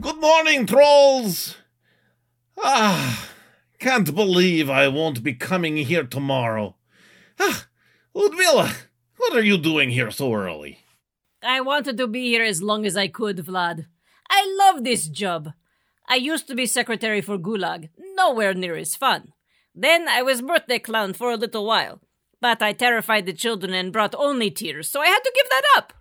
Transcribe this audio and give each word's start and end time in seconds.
Good 0.00 0.18
morning, 0.18 0.64
trolls. 0.64 1.56
Ah, 2.56 3.28
can't 3.78 4.14
believe 4.14 4.70
I 4.70 4.88
won't 4.88 5.22
be 5.22 5.34
coming 5.34 5.76
here 5.76 6.04
tomorrow. 6.04 6.76
Ah, 7.38 7.66
Ludmilla, 8.14 8.72
what 9.18 9.34
are 9.34 9.42
you 9.42 9.58
doing 9.58 9.90
here 9.90 10.10
so 10.10 10.32
early? 10.32 10.78
I 11.42 11.60
wanted 11.60 11.98
to 11.98 12.06
be 12.06 12.28
here 12.28 12.42
as 12.42 12.62
long 12.62 12.86
as 12.86 12.96
I 12.96 13.08
could, 13.08 13.44
Vlad. 13.44 13.86
I 14.30 14.56
love 14.58 14.84
this 14.84 15.06
job. 15.06 15.50
I 16.08 16.14
used 16.14 16.46
to 16.48 16.54
be 16.54 16.64
secretary 16.64 17.20
for 17.20 17.36
Gulag, 17.36 17.90
nowhere 18.16 18.54
near 18.54 18.76
as 18.76 18.96
fun. 18.96 19.34
Then 19.74 20.08
I 20.08 20.22
was 20.22 20.40
birthday 20.40 20.78
clown 20.78 21.12
for 21.12 21.30
a 21.30 21.36
little 21.36 21.66
while, 21.66 22.00
but 22.40 22.62
I 22.62 22.72
terrified 22.72 23.26
the 23.26 23.34
children 23.34 23.74
and 23.74 23.92
brought 23.92 24.14
only 24.14 24.50
tears, 24.50 24.88
so 24.88 25.00
I 25.00 25.08
had 25.08 25.20
to 25.20 25.32
give 25.34 25.48
that 25.50 25.64
up. 25.76 25.92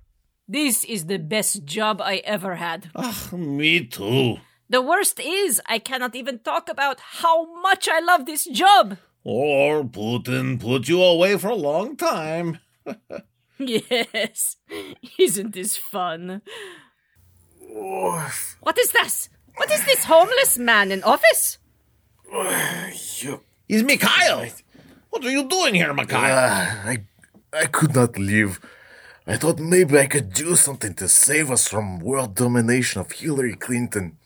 This 0.52 0.84
is 0.84 1.06
the 1.06 1.20
best 1.20 1.64
job 1.64 2.02
I 2.02 2.18
ever 2.26 2.56
had. 2.56 2.90
Ah, 2.96 3.30
me 3.32 3.86
too. 3.86 4.38
The 4.68 4.82
worst 4.82 5.20
is, 5.20 5.62
I 5.68 5.78
cannot 5.78 6.16
even 6.16 6.40
talk 6.40 6.70
about 6.70 7.00
how 7.22 7.62
much 7.62 7.88
I 7.88 8.00
love 8.00 8.26
this 8.26 8.46
job. 8.46 8.98
Or 9.24 9.84
Putin 9.84 10.60
put 10.60 10.90
you 10.90 11.04
away 11.04 11.38
for 11.38 11.50
a 11.50 11.56
long 11.56 11.96
time. 11.96 12.60
Yes. 13.62 14.56
Isn't 15.20 15.54
this 15.54 15.76
fun? 15.76 16.42
What 17.60 18.80
is 18.80 18.92
this? 18.92 19.28
What 19.58 19.70
is 19.70 19.84
this 19.86 20.06
homeless 20.06 20.58
man 20.58 20.92
in 20.92 21.04
office? 21.04 21.58
You, 23.22 23.42
He's 23.68 23.84
Mikhail. 23.84 24.48
What 25.10 25.26
are 25.26 25.30
you 25.32 25.44
doing 25.50 25.76
here, 25.76 25.94
Mikhail? 25.94 26.20
Ah, 26.22 26.88
I, 26.88 27.04
I 27.52 27.66
could 27.66 27.94
not 27.94 28.18
leave. 28.18 28.62
I 29.28 29.38
thought 29.38 29.60
maybe 29.60 29.98
I 29.98 30.08
could 30.08 30.34
do 30.34 30.56
something 30.56 30.94
to 30.96 31.08
save 31.08 31.52
us 31.52 31.68
from 31.68 32.00
world 32.00 32.36
domination 32.36 33.02
of 33.02 33.12
Hillary 33.12 33.56
Clinton. 33.56 34.18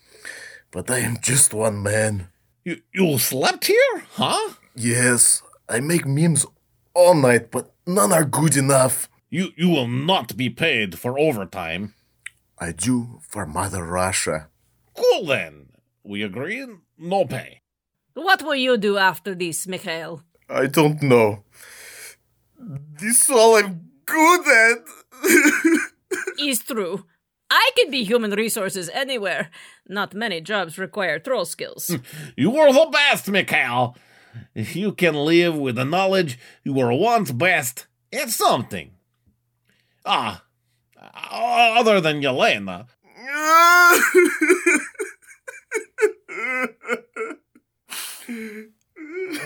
But 0.72 0.90
I 0.90 1.00
am 1.00 1.18
just 1.22 1.54
one 1.54 1.84
man. 1.84 2.30
You, 2.64 2.82
you 2.94 3.18
slept 3.18 3.66
here, 3.66 4.04
huh? 4.14 4.54
Yes, 4.76 5.44
I 5.68 5.82
make 5.82 6.06
memes 6.06 6.46
all 6.94 7.16
night, 7.16 7.52
but 7.52 7.74
none 7.86 8.14
are 8.14 8.26
good 8.26 8.56
enough. 8.56 9.10
You, 9.30 9.50
you 9.58 9.70
will 9.70 9.88
not 9.88 10.38
be 10.38 10.50
paid 10.50 10.98
for 10.98 11.20
overtime. 11.20 11.94
I 12.58 12.72
do 12.72 13.20
for 13.28 13.46
Mother 13.46 13.84
Russia. 13.84 14.48
Cool 14.96 15.26
then. 15.26 15.70
We 16.04 16.24
agree? 16.24 16.66
No 16.98 17.26
pay. 17.26 17.62
What 18.14 18.44
will 18.44 18.56
you 18.56 18.78
do 18.78 18.98
after 18.98 19.34
this, 19.34 19.68
Mikhail? 19.68 20.24
I 20.50 20.68
don't 20.68 21.02
know. 21.02 21.44
This 22.60 23.30
all 23.30 23.56
I'm 23.56 23.90
good 24.06 24.48
at. 24.48 24.86
Is 26.40 26.60
true. 26.60 27.06
I 27.50 27.70
can 27.78 27.92
be 27.92 28.04
human 28.04 28.32
resources 28.32 28.90
anywhere. 28.90 29.50
Not 29.88 30.14
many 30.16 30.42
jobs 30.42 30.78
require 30.78 31.20
troll 31.20 31.46
skills. 31.46 31.96
You 32.38 32.58
are 32.58 32.74
the 32.74 32.90
best, 32.92 33.30
Mikhail. 33.30 33.96
If 34.56 34.76
you 34.76 34.92
can 34.94 35.14
live 35.14 35.56
with 35.56 35.76
the 35.76 35.86
knowledge 35.86 36.40
you 36.64 36.74
were 36.74 36.92
once 36.94 37.32
best 37.32 37.86
at 38.12 38.30
something. 38.30 38.92
Ah, 40.06 40.44
other 41.78 42.02
than 42.02 42.22
Yelena. 42.22 42.88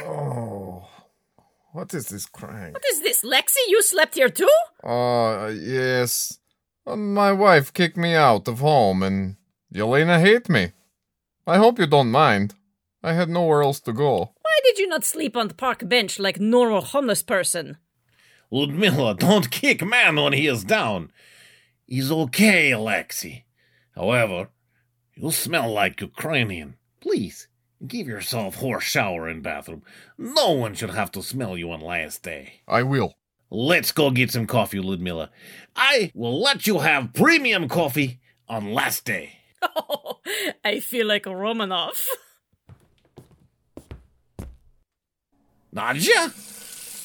Oh, 0.05 0.67
what 1.78 1.94
is 1.94 2.09
this 2.09 2.25
crying? 2.25 2.73
what 2.73 2.83
is 2.92 3.02
this, 3.02 3.23
Lexi? 3.23 3.61
You 3.67 3.83
slept 3.83 4.16
here 4.16 4.30
too? 4.30 4.50
Uh, 4.83 5.53
yes. 5.53 6.39
Uh, 6.88 6.95
my 6.95 7.31
wife 7.31 7.72
kicked 7.72 7.97
me 7.97 8.16
out 8.16 8.47
of 8.47 8.61
home 8.61 9.03
and 9.03 9.36
Yelena 9.72 10.19
hate 10.19 10.50
me. 10.50 10.72
I 11.45 11.57
hope 11.57 11.78
you 11.78 11.85
don't 11.85 12.09
mind. 12.09 12.56
I 13.03 13.13
had 13.13 13.29
nowhere 13.29 13.62
else 13.62 13.79
to 13.81 13.94
go. 13.94 14.31
Why 14.41 14.59
did 14.63 14.79
you 14.79 14.88
not 14.88 15.06
sleep 15.06 15.38
on 15.38 15.50
the 15.50 15.53
park 15.53 15.88
bench 15.88 16.18
like 16.18 16.40
normal 16.40 16.81
homeless 16.81 17.22
person? 17.22 17.78
Ludmilla, 18.50 19.13
don't 19.19 19.52
kick 19.52 19.85
man 19.85 20.16
when 20.16 20.34
he 20.34 20.47
is 20.47 20.63
down. 20.63 21.12
He's 21.85 22.12
okay, 22.12 22.72
Alexei. 22.72 23.46
However, 23.94 24.50
you 25.13 25.29
smell 25.29 25.72
like 25.72 26.02
Ukrainian. 26.02 26.78
Please, 27.02 27.47
give 27.86 28.08
yourself 28.08 28.56
horse 28.56 28.84
shower 28.84 29.28
and 29.28 29.44
bathroom. 29.44 29.84
No 30.18 30.52
one 30.52 30.74
should 30.74 30.92
have 30.92 31.12
to 31.12 31.22
smell 31.22 31.58
you 31.58 31.72
on 31.72 31.82
last 31.82 32.24
day. 32.24 32.62
I 32.68 32.84
will. 32.84 33.16
Let's 33.50 33.92
go 33.92 34.12
get 34.12 34.32
some 34.32 34.48
coffee, 34.48 34.80
Ludmilla. 34.80 35.30
I 35.76 36.12
will 36.14 36.42
let 36.42 36.68
you 36.68 36.80
have 36.80 37.14
premium 37.14 37.70
coffee 37.70 38.20
on 38.50 38.74
last 38.74 39.06
day. 39.06 39.34
Oh, 39.62 40.20
I 40.66 40.80
feel 40.80 41.08
like 41.08 41.24
Romanov. 41.24 41.98
Nadja? 45.74 46.56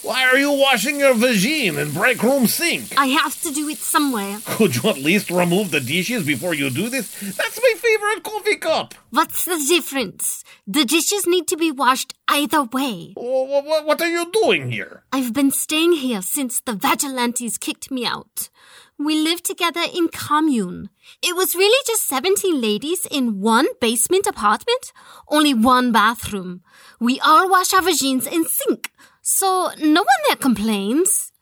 Why 0.02 0.24
are 0.24 0.36
you 0.36 0.50
washing 0.50 0.98
your 0.98 1.14
vagine 1.14 1.78
in 1.78 1.92
break 1.92 2.24
room 2.24 2.48
sink? 2.48 2.92
I 2.98 3.06
have 3.06 3.40
to 3.42 3.52
do 3.52 3.68
it 3.68 3.78
somewhere. 3.78 4.38
Could 4.46 4.74
you 4.74 4.90
at 4.90 4.98
least 4.98 5.30
remove 5.30 5.70
the 5.70 5.78
dishes 5.78 6.26
before 6.26 6.54
you 6.54 6.70
do 6.70 6.88
this? 6.88 7.08
That's 7.20 7.60
my 7.62 7.74
favorite 7.76 8.24
coffee 8.24 8.56
cup. 8.56 8.94
What's 9.10 9.44
the 9.44 9.64
difference? 9.68 10.42
The 10.66 10.84
dishes 10.84 11.28
need 11.28 11.46
to 11.48 11.56
be 11.56 11.70
washed 11.70 12.14
either 12.26 12.64
way. 12.64 13.12
What, 13.14 14.00
are 14.00 14.08
you 14.08 14.28
doing 14.32 14.72
here? 14.72 15.04
I've 15.12 15.32
been 15.32 15.52
staying 15.52 15.92
here 15.92 16.20
since 16.20 16.60
the 16.60 16.74
vigilantes 16.74 17.56
kicked 17.56 17.92
me 17.92 18.04
out. 18.04 18.50
We 18.98 19.14
lived 19.14 19.44
together 19.44 19.82
in 19.94 20.08
commune. 20.08 20.90
It 21.22 21.36
was 21.36 21.54
really 21.54 21.82
just 21.86 22.08
17 22.08 22.60
ladies 22.60 23.06
in 23.08 23.40
one 23.40 23.66
basement 23.80 24.26
apartment, 24.26 24.92
only 25.28 25.54
one 25.54 25.92
bathroom. 25.92 26.62
We 27.00 27.20
all 27.20 27.48
wash 27.48 27.72
our 27.72 27.82
vagines 27.82 28.26
in 28.30 28.44
sink, 28.46 28.90
so 29.22 29.70
no 29.78 30.00
one 30.00 30.22
there 30.28 30.36
complains. 30.36 31.32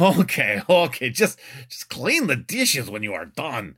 Okay, 0.00 0.62
okay, 0.68 1.10
just 1.10 1.38
just 1.68 1.88
clean 1.88 2.26
the 2.26 2.36
dishes 2.36 2.88
when 2.88 3.02
you 3.02 3.12
are 3.12 3.26
done. 3.26 3.76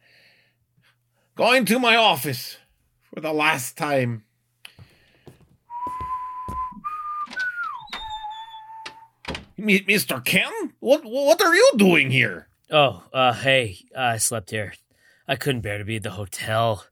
Going 1.37 1.65
to 1.67 1.79
my 1.79 1.97
office 1.97 2.59
for 3.13 3.21
the 3.21 3.33
last 3.33 3.77
time. 3.77 4.25
Mi- 9.57 9.85
Mr. 9.85 10.25
Kim, 10.25 10.75
what 10.81 11.05
what 11.05 11.43
are 11.43 11.55
you 11.55 11.71
doing 11.77 12.11
here? 12.11 12.49
Oh, 12.71 13.03
uh, 13.13 13.33
hey, 13.33 13.79
I 13.97 14.19
slept 14.19 14.51
here. 14.51 14.75
I 15.27 15.37
couldn't 15.37 15.61
bear 15.63 15.79
to 15.79 15.85
be 15.85 15.97
at 15.97 16.03
the 16.03 16.11
hotel. 16.11 16.85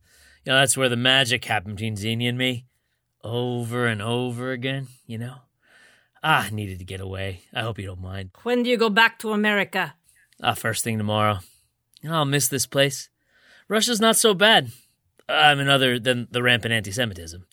You 0.45 0.53
know, 0.53 0.59
that's 0.59 0.77
where 0.77 0.89
the 0.89 0.97
magic 0.97 1.45
happened 1.45 1.77
between 1.77 1.97
Xenia 1.97 2.29
and 2.29 2.39
me. 2.39 2.67
Over 3.23 3.87
and 3.87 4.01
over 4.01 4.51
again, 4.53 4.89
you 5.07 5.19
know? 5.19 5.37
Ah, 6.23 6.49
needed 6.51 6.79
to 6.81 6.85
get 6.85 7.01
away. 7.01 7.43
I 7.55 7.63
hope 7.63 7.79
you 7.79 7.87
don't 7.87 8.01
mind. 8.01 8.31
When 8.43 8.63
do 8.63 8.71
you 8.71 8.77
go 8.77 8.91
back 8.91 9.19
to 9.21 9.33
America? 9.33 9.95
Ah, 10.43 10.55
first 10.55 10.83
thing 10.85 10.99
tomorrow. 10.99 11.39
I'll 12.09 12.25
miss 12.25 12.49
this 12.49 12.67
place. 12.67 13.09
Russia's 13.69 14.01
not 14.01 14.17
so 14.17 14.35
bad. 14.35 14.71
I 15.29 15.55
mean, 15.55 15.69
other 15.69 15.99
than 15.99 16.27
the 16.31 16.43
rampant 16.43 16.73
anti 16.73 16.91
Semitism. 16.91 17.45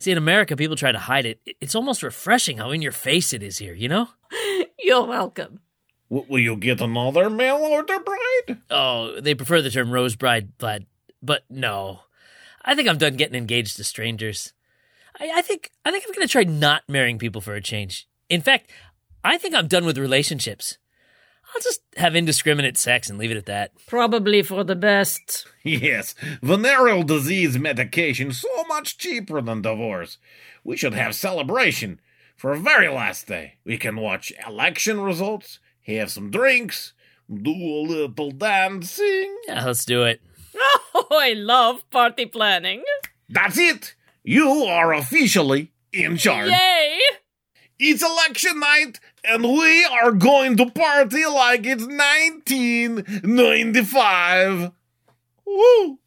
See, 0.00 0.10
in 0.12 0.18
America, 0.18 0.56
people 0.56 0.76
try 0.76 0.92
to 0.92 0.98
hide 0.98 1.26
it. 1.26 1.40
It's 1.60 1.74
almost 1.74 2.02
refreshing 2.02 2.58
how 2.58 2.70
in 2.70 2.82
your 2.82 2.92
face 2.92 3.32
it 3.32 3.42
is 3.42 3.58
here, 3.58 3.74
you 3.74 3.88
know? 3.88 4.08
You're 4.78 5.04
welcome. 5.06 5.60
W- 6.08 6.26
will 6.30 6.38
you 6.38 6.56
get 6.56 6.80
another 6.80 7.28
mail 7.28 7.56
order 7.56 7.98
bride? 7.98 8.58
Oh, 8.70 9.20
they 9.20 9.34
prefer 9.34 9.60
the 9.60 9.70
term 9.70 9.90
rose 9.90 10.16
bride, 10.16 10.52
but 10.58 10.84
but 11.20 11.42
no. 11.50 12.00
I 12.64 12.74
think 12.74 12.88
I'm 12.88 12.98
done 12.98 13.16
getting 13.16 13.34
engaged 13.34 13.76
to 13.76 13.84
strangers. 13.84 14.52
I, 15.20 15.30
I 15.36 15.42
think 15.42 15.70
I 15.84 15.90
think 15.90 16.04
I'm 16.06 16.14
gonna 16.14 16.28
try 16.28 16.44
not 16.44 16.82
marrying 16.88 17.18
people 17.18 17.40
for 17.40 17.54
a 17.54 17.60
change. 17.60 18.08
In 18.28 18.40
fact, 18.42 18.70
I 19.24 19.38
think 19.38 19.54
I'm 19.54 19.68
done 19.68 19.84
with 19.84 19.98
relationships. 19.98 20.78
I'll 21.54 21.62
just 21.62 21.80
have 21.96 22.14
indiscriminate 22.14 22.76
sex 22.76 23.08
and 23.08 23.18
leave 23.18 23.30
it 23.30 23.36
at 23.38 23.46
that. 23.46 23.72
Probably 23.86 24.42
for 24.42 24.64
the 24.64 24.76
best. 24.76 25.46
Yes, 25.64 26.14
venereal 26.42 27.02
disease 27.02 27.58
medication 27.58 28.32
so 28.32 28.64
much 28.68 28.98
cheaper 28.98 29.40
than 29.40 29.62
divorce. 29.62 30.18
We 30.64 30.76
should 30.76 30.94
have 30.94 31.14
celebration 31.14 32.00
for 32.36 32.52
a 32.52 32.58
very 32.58 32.88
last 32.88 33.26
day. 33.26 33.54
We 33.64 33.76
can 33.78 33.96
watch 33.96 34.32
election 34.46 35.00
results, 35.00 35.58
have 35.86 36.10
some 36.10 36.30
drinks, 36.30 36.92
do 37.30 37.50
a 37.50 37.82
little 37.82 38.30
dancing. 38.30 39.36
Yeah, 39.46 39.64
let's 39.64 39.84
do 39.84 40.04
it. 40.04 40.20
Oh, 40.94 41.06
I 41.12 41.34
love 41.34 41.88
party 41.90 42.26
planning. 42.26 42.82
That's 43.28 43.56
it. 43.58 43.94
You 44.28 44.64
are 44.64 44.92
officially 44.92 45.72
in 45.90 46.18
charge. 46.18 46.50
Yay! 46.50 46.98
It's 47.78 48.02
election 48.02 48.60
night, 48.60 49.00
and 49.24 49.42
we 49.42 49.86
are 49.86 50.12
going 50.12 50.58
to 50.58 50.70
party 50.70 51.24
like 51.24 51.64
it's 51.64 51.86
1995. 51.86 54.72
Woo! 55.46 55.98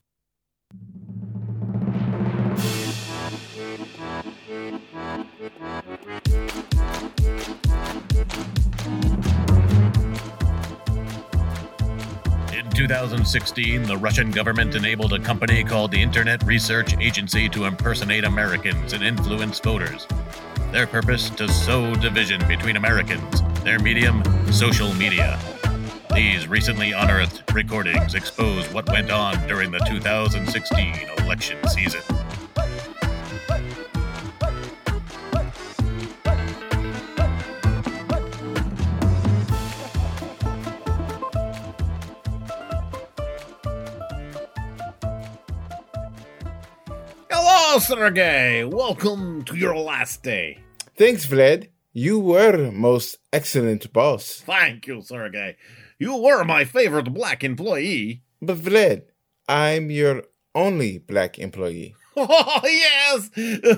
2016, 12.87 13.83
the 13.83 13.95
Russian 13.95 14.31
government 14.31 14.73
enabled 14.73 15.13
a 15.13 15.19
company 15.19 15.63
called 15.63 15.91
the 15.91 16.01
Internet 16.01 16.41
Research 16.45 16.97
Agency 16.97 17.47
to 17.47 17.65
impersonate 17.65 18.23
Americans 18.23 18.93
and 18.93 19.03
influence 19.03 19.59
voters. 19.59 20.07
Their 20.71 20.87
purpose 20.87 21.29
to 21.31 21.47
sow 21.47 21.93
division 21.93 22.41
between 22.47 22.77
Americans, 22.77 23.43
their 23.61 23.77
medium, 23.77 24.23
social 24.51 24.91
media. 24.95 25.39
These 26.15 26.47
recently 26.47 26.91
unearthed 26.91 27.43
recordings 27.53 28.15
expose 28.15 28.65
what 28.73 28.89
went 28.89 29.11
on 29.11 29.47
during 29.47 29.69
the 29.69 29.79
2016 29.87 31.07
election 31.19 31.59
season. 31.67 32.01
Hello, 47.71 47.79
Sergey! 47.79 48.65
Welcome 48.65 49.43
to 49.45 49.55
your 49.55 49.77
last 49.77 50.23
day. 50.23 50.59
Thanks, 50.97 51.25
Vlad. 51.25 51.69
You 51.93 52.19
were 52.19 52.69
most 52.69 53.17
excellent 53.31 53.93
boss. 53.93 54.43
Thank 54.45 54.87
you, 54.87 55.01
Sergey. 55.01 55.55
You 55.97 56.17
were 56.17 56.43
my 56.43 56.65
favorite 56.65 57.13
black 57.13 57.45
employee. 57.45 58.23
But 58.41 58.57
Vlad, 58.57 59.03
I'm 59.47 59.89
your 59.89 60.23
only 60.53 60.97
black 60.97 61.39
employee. 61.39 61.95
Oh, 62.17 62.61
yes, 62.65 63.29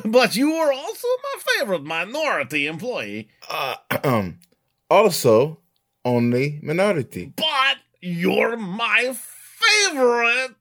but 0.03 0.35
you 0.35 0.49
were 0.53 0.73
also 0.73 1.07
my 1.27 1.41
favorite 1.45 1.83
minority 1.83 2.65
employee. 2.65 3.29
Uh, 3.47 3.75
um, 4.03 4.39
also, 4.89 5.59
only 6.03 6.59
minority. 6.63 7.31
But 7.35 7.77
you're 8.01 8.57
my 8.57 9.13
favorite. 9.13 10.55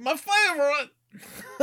My 0.00 0.16
favorite. 0.16 0.90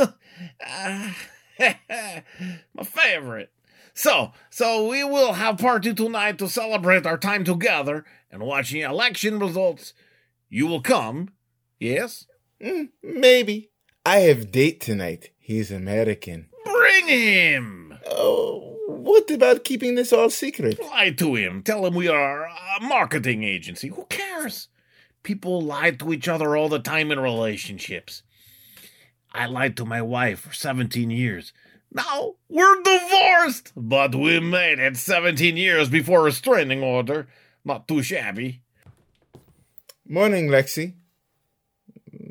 my 2.74 2.84
favorite. 2.84 3.52
So, 3.94 4.32
so 4.50 4.88
we 4.88 5.04
will 5.04 5.34
have 5.34 5.58
party 5.58 5.92
tonight 5.92 6.38
to 6.38 6.48
celebrate 6.48 7.06
our 7.06 7.18
time 7.18 7.44
together 7.44 8.04
and 8.30 8.42
watching 8.42 8.80
election 8.80 9.38
results. 9.38 9.92
You 10.48 10.66
will 10.66 10.80
come, 10.80 11.30
yes? 11.78 12.26
Mm, 12.60 12.88
maybe. 13.02 13.70
I 14.04 14.20
have 14.20 14.50
date 14.50 14.80
tonight. 14.80 15.30
He's 15.38 15.70
American. 15.70 16.48
Bring 16.64 17.08
him. 17.08 17.98
Oh, 18.10 18.76
what 18.88 19.30
about 19.30 19.64
keeping 19.64 19.94
this 19.94 20.12
all 20.12 20.30
secret? 20.30 20.80
Lie 20.80 21.10
to 21.10 21.34
him. 21.34 21.62
Tell 21.62 21.86
him 21.86 21.94
we 21.94 22.08
are 22.08 22.46
a 22.46 22.80
marketing 22.80 23.44
agency. 23.44 23.88
Who 23.88 24.06
cares? 24.08 24.68
People 25.22 25.60
lie 25.60 25.92
to 25.92 26.12
each 26.12 26.28
other 26.28 26.56
all 26.56 26.68
the 26.68 26.78
time 26.78 27.12
in 27.12 27.20
relationships. 27.20 28.22
I 29.34 29.46
lied 29.46 29.76
to 29.78 29.84
my 29.84 30.02
wife 30.02 30.40
for 30.40 30.54
17 30.54 31.10
years. 31.10 31.52
Now 31.90 32.34
we're 32.48 32.82
divorced, 32.82 33.72
but 33.76 34.14
we 34.14 34.40
made 34.40 34.78
it 34.78 34.96
17 34.96 35.56
years 35.56 35.88
before 35.88 36.22
restraining 36.22 36.82
order. 36.82 37.28
Not 37.64 37.86
too 37.86 38.02
shabby. 38.02 38.62
Morning, 40.08 40.48
Lexi. 40.48 40.94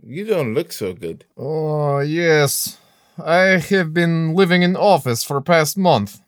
You 0.03 0.25
don't 0.25 0.53
look 0.53 0.71
so 0.71 0.93
good. 0.93 1.25
Oh, 1.37 1.99
yes. 1.99 2.77
I 3.17 3.59
have 3.59 3.93
been 3.93 4.33
living 4.33 4.61
in 4.61 4.75
office 4.75 5.23
for 5.23 5.39
past 5.41 5.77
month. 5.77 6.21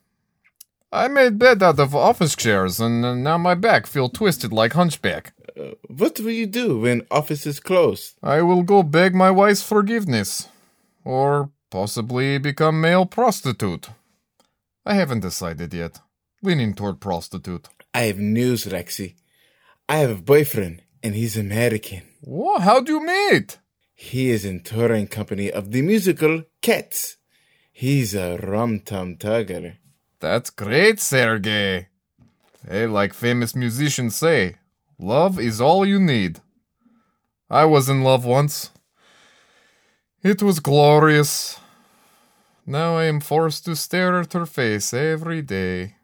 I 0.92 1.08
made 1.08 1.40
bed 1.40 1.64
out 1.64 1.80
of 1.80 1.96
office 1.96 2.36
chairs, 2.36 2.80
and 2.80 3.24
now 3.24 3.38
my 3.38 3.56
back 3.56 3.88
feel 3.88 4.10
twisted 4.10 4.54
like 4.54 4.74
hunchback. 4.74 5.34
Uh, 5.60 5.72
what 5.88 6.20
will 6.20 6.32
you 6.32 6.46
do 6.46 6.82
when 6.82 7.06
office 7.10 7.46
is 7.46 7.60
closed? 7.60 8.16
I 8.22 8.42
will 8.42 8.64
go 8.64 8.84
beg 8.84 9.16
my 9.16 9.32
wife's 9.32 9.64
forgiveness, 9.64 10.50
or 11.04 11.52
possibly 11.70 12.38
become 12.38 12.82
male 12.82 13.06
prostitute. 13.06 13.90
I 14.86 14.96
haven't 14.96 15.22
decided 15.22 15.74
yet. 15.74 16.00
Leaning 16.42 16.74
toward 16.74 17.00
prostitute. 17.00 17.70
I 17.94 18.02
have 18.02 18.20
news, 18.20 18.66
Rexy. 18.66 19.16
I 19.88 19.98
have 19.98 20.12
a 20.12 20.22
boyfriend, 20.22 20.82
and 21.02 21.16
he's 21.16 21.38
American. 21.38 22.02
What? 22.22 22.62
How'd 22.64 22.90
you 22.90 23.06
meet? 23.06 23.60
He 23.94 24.30
is 24.32 24.44
in 24.44 24.62
touring 24.62 25.08
company 25.08 25.52
of 25.52 25.72
the 25.72 25.82
musical 25.82 26.44
Cats. 26.62 27.18
He's 27.72 28.14
a 28.14 28.38
rum 28.38 28.82
tum 28.82 29.18
tugger. 29.18 29.76
That's 30.20 30.50
great, 30.50 31.00
Sergey. 31.00 31.88
Hey, 32.68 32.88
like 32.88 33.14
famous 33.14 33.56
musicians 33.56 34.16
say, 34.16 34.56
love 34.98 35.40
is 35.40 35.60
all 35.60 35.86
you 35.86 36.00
need. 36.00 36.40
I 37.50 37.66
was 37.66 37.90
in 37.90 38.04
love 38.04 38.26
once. 38.26 38.72
It 40.24 40.42
was 40.42 40.62
glorious. 40.62 41.60
Now 42.66 42.96
I 42.96 43.04
am 43.06 43.20
forced 43.20 43.66
to 43.66 43.76
stare 43.76 44.22
at 44.22 44.32
her 44.32 44.46
face 44.46 44.94
every 44.94 45.42
day. 45.42 45.98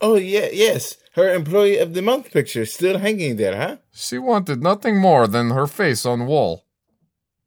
Oh, 0.00 0.16
yeah, 0.16 0.48
yes. 0.52 0.96
Her 1.14 1.32
employee 1.32 1.78
of 1.78 1.94
the 1.94 2.02
month 2.02 2.32
picture 2.32 2.66
still 2.66 2.98
hanging 2.98 3.36
there, 3.36 3.56
huh? 3.56 3.76
She 3.92 4.18
wanted 4.18 4.60
nothing 4.60 4.98
more 4.98 5.28
than 5.28 5.50
her 5.50 5.68
face 5.68 6.04
on 6.04 6.26
wall. 6.26 6.64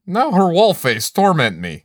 Now 0.05 0.31
her 0.31 0.49
wall 0.51 0.73
face 0.73 1.09
torment 1.11 1.59
me. 1.59 1.83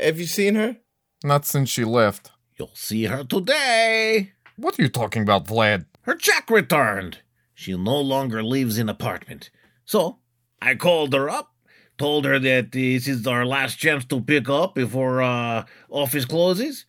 Have 0.00 0.18
you 0.18 0.26
seen 0.26 0.54
her? 0.54 0.76
Not 1.22 1.44
since 1.44 1.68
she 1.68 1.84
left. 1.84 2.30
You'll 2.58 2.70
see 2.74 3.04
her 3.04 3.24
today. 3.24 4.32
What 4.56 4.78
are 4.78 4.82
you 4.82 4.88
talking 4.88 5.22
about, 5.22 5.46
Vlad? 5.46 5.86
Her 6.02 6.14
check 6.14 6.48
returned. 6.48 7.18
She 7.52 7.76
no 7.76 8.00
longer 8.00 8.42
lives 8.42 8.78
in 8.78 8.88
apartment. 8.88 9.50
So 9.84 10.18
I 10.62 10.74
called 10.74 11.12
her 11.12 11.28
up, 11.28 11.53
told 11.98 12.24
her 12.24 12.38
that 12.38 12.72
this 12.72 13.06
is 13.08 13.26
our 13.26 13.46
last 13.46 13.76
chance 13.76 14.04
to 14.06 14.20
pick 14.20 14.48
up 14.48 14.74
before 14.74 15.22
uh, 15.22 15.64
office 15.88 16.24
closes. 16.24 16.86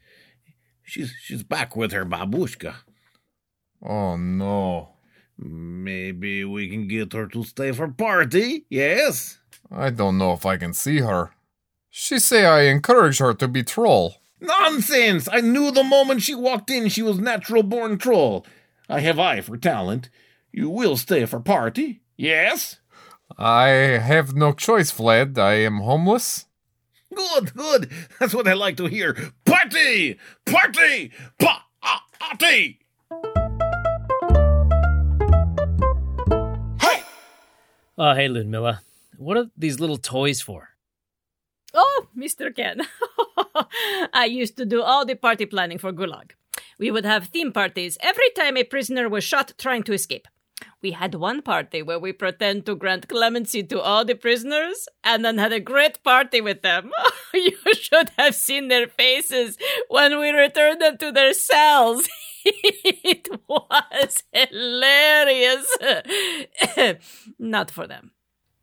She's 0.83 1.13
she's 1.21 1.43
back 1.43 1.75
with 1.75 1.91
her 1.91 2.05
babushka. 2.05 2.75
Oh 3.81 4.15
no. 4.17 4.89
Maybe 5.37 6.45
we 6.45 6.69
can 6.69 6.87
get 6.87 7.13
her 7.13 7.27
to 7.27 7.43
stay 7.43 7.71
for 7.73 7.89
party. 7.89 8.65
Yes. 8.69 9.39
I 9.69 9.89
don't 9.89 10.17
know 10.17 10.31
if 10.33 10.45
I 10.45 10.57
can 10.57 10.73
see 10.73 10.99
her. 10.99 11.31
She 11.89 12.19
say 12.19 12.45
I 12.45 12.63
encourage 12.63 13.19
her 13.19 13.33
to 13.33 13.47
be 13.47 13.63
troll. 13.63 14.15
Nonsense! 14.39 15.27
I 15.31 15.41
knew 15.41 15.71
the 15.71 15.83
moment 15.83 16.21
she 16.21 16.35
walked 16.35 16.69
in 16.69 16.89
she 16.89 17.01
was 17.01 17.19
natural 17.19 17.63
born 17.63 17.97
troll. 17.97 18.45
I 18.89 18.99
have 18.99 19.17
eye 19.17 19.41
for 19.41 19.57
talent. 19.57 20.09
You 20.51 20.69
will 20.69 20.97
stay 20.97 21.25
for 21.25 21.39
party, 21.39 22.01
yes? 22.15 22.79
I 23.37 23.67
have 23.67 24.33
no 24.33 24.53
choice, 24.53 24.91
Vlad. 24.91 25.37
I 25.37 25.55
am 25.55 25.79
homeless. 25.79 26.45
Good, 27.13 27.53
good. 27.53 27.91
That's 28.19 28.33
what 28.33 28.47
I 28.47 28.53
like 28.53 28.77
to 28.77 28.85
hear. 28.85 29.15
Party! 29.45 30.17
Party! 30.45 31.11
Party! 31.39 32.79
Hey! 36.79 37.03
Oh, 37.97 38.13
hey, 38.13 38.27
Ludmilla. 38.27 38.81
What 39.17 39.37
are 39.37 39.47
these 39.57 39.79
little 39.79 39.97
toys 39.97 40.41
for? 40.41 40.69
Oh, 41.73 42.07
Mr. 42.17 42.55
Ken. 42.55 42.81
I 44.13 44.25
used 44.25 44.55
to 44.57 44.65
do 44.65 44.81
all 44.81 45.05
the 45.05 45.15
party 45.15 45.45
planning 45.45 45.77
for 45.77 45.91
Gulag. 45.91 46.31
We 46.79 46.91
would 46.91 47.05
have 47.05 47.27
theme 47.27 47.51
parties 47.51 47.97
every 48.01 48.29
time 48.31 48.55
a 48.57 48.63
prisoner 48.63 49.09
was 49.09 49.23
shot 49.23 49.53
trying 49.57 49.83
to 49.83 49.93
escape. 49.93 50.27
We 50.85 50.91
had 50.91 51.15
one 51.15 51.41
party 51.41 51.81
where 51.81 51.97
we 51.97 52.13
pretend 52.13 52.67
to 52.67 52.75
grant 52.75 53.07
clemency 53.07 53.63
to 53.63 53.81
all 53.81 54.05
the 54.05 54.13
prisoners 54.13 54.87
and 55.03 55.25
then 55.25 55.39
had 55.39 55.51
a 55.51 55.59
great 55.59 56.03
party 56.03 56.41
with 56.41 56.61
them. 56.61 56.91
you 57.33 57.57
should 57.73 58.11
have 58.19 58.35
seen 58.35 58.67
their 58.67 58.85
faces 58.85 59.57
when 59.89 60.19
we 60.19 60.29
returned 60.29 60.83
them 60.83 60.99
to 60.99 61.11
their 61.11 61.33
cells. 61.33 62.07
it 62.45 63.27
was 63.49 64.21
hilarious. 64.31 65.65
Not 67.39 67.71
for 67.71 67.87
them. 67.87 68.11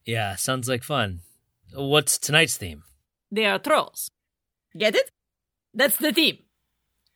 Yeah, 0.04 0.36
sounds 0.36 0.68
like 0.68 0.84
fun. 0.84 1.22
What's 1.74 2.18
tonight's 2.18 2.56
theme? 2.56 2.84
They 3.32 3.46
are 3.46 3.58
trolls. 3.58 4.12
Get 4.78 4.94
it? 4.94 5.10
That's 5.74 5.96
the 5.96 6.12
theme. 6.12 6.38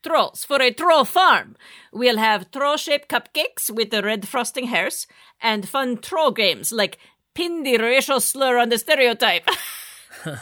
Trolls 0.07 0.45
for 0.45 0.63
a 0.63 0.71
troll 0.71 1.05
farm. 1.05 1.57
We'll 1.93 2.19
have 2.19 2.51
troll 2.53 2.77
shaped 2.77 3.09
cupcakes 3.09 3.71
with 3.71 3.91
the 3.91 4.03
red 4.03 4.29
frosting 4.29 4.69
hairs 4.69 5.09
and 5.43 5.69
fun 5.69 5.99
troll 5.99 6.31
games 6.31 6.71
like 6.71 6.99
pin 7.35 7.65
the 7.65 7.79
racial 7.79 8.21
slur 8.21 8.57
on 8.59 8.69
the 8.69 8.79
stereotype. 8.79 9.49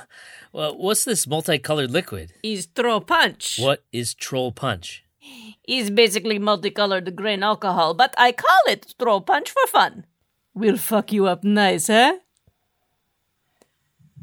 Well, 0.52 0.78
what's 0.78 1.04
this 1.04 1.26
multicolored 1.26 1.90
liquid? 1.90 2.32
is 2.44 2.68
troll 2.68 3.00
punch. 3.00 3.58
What 3.58 3.82
is 3.90 4.14
troll 4.14 4.52
punch? 4.52 5.02
Is 5.66 5.90
basically 5.90 6.38
multicolored 6.38 7.16
grain 7.16 7.42
alcohol, 7.42 7.92
but 7.92 8.14
I 8.16 8.30
call 8.30 8.60
it 8.68 8.94
troll 8.96 9.20
punch 9.20 9.50
for 9.50 9.66
fun. 9.66 10.06
We'll 10.54 10.76
fuck 10.76 11.10
you 11.12 11.26
up 11.26 11.42
nice, 11.42 11.88
huh? 11.88 12.18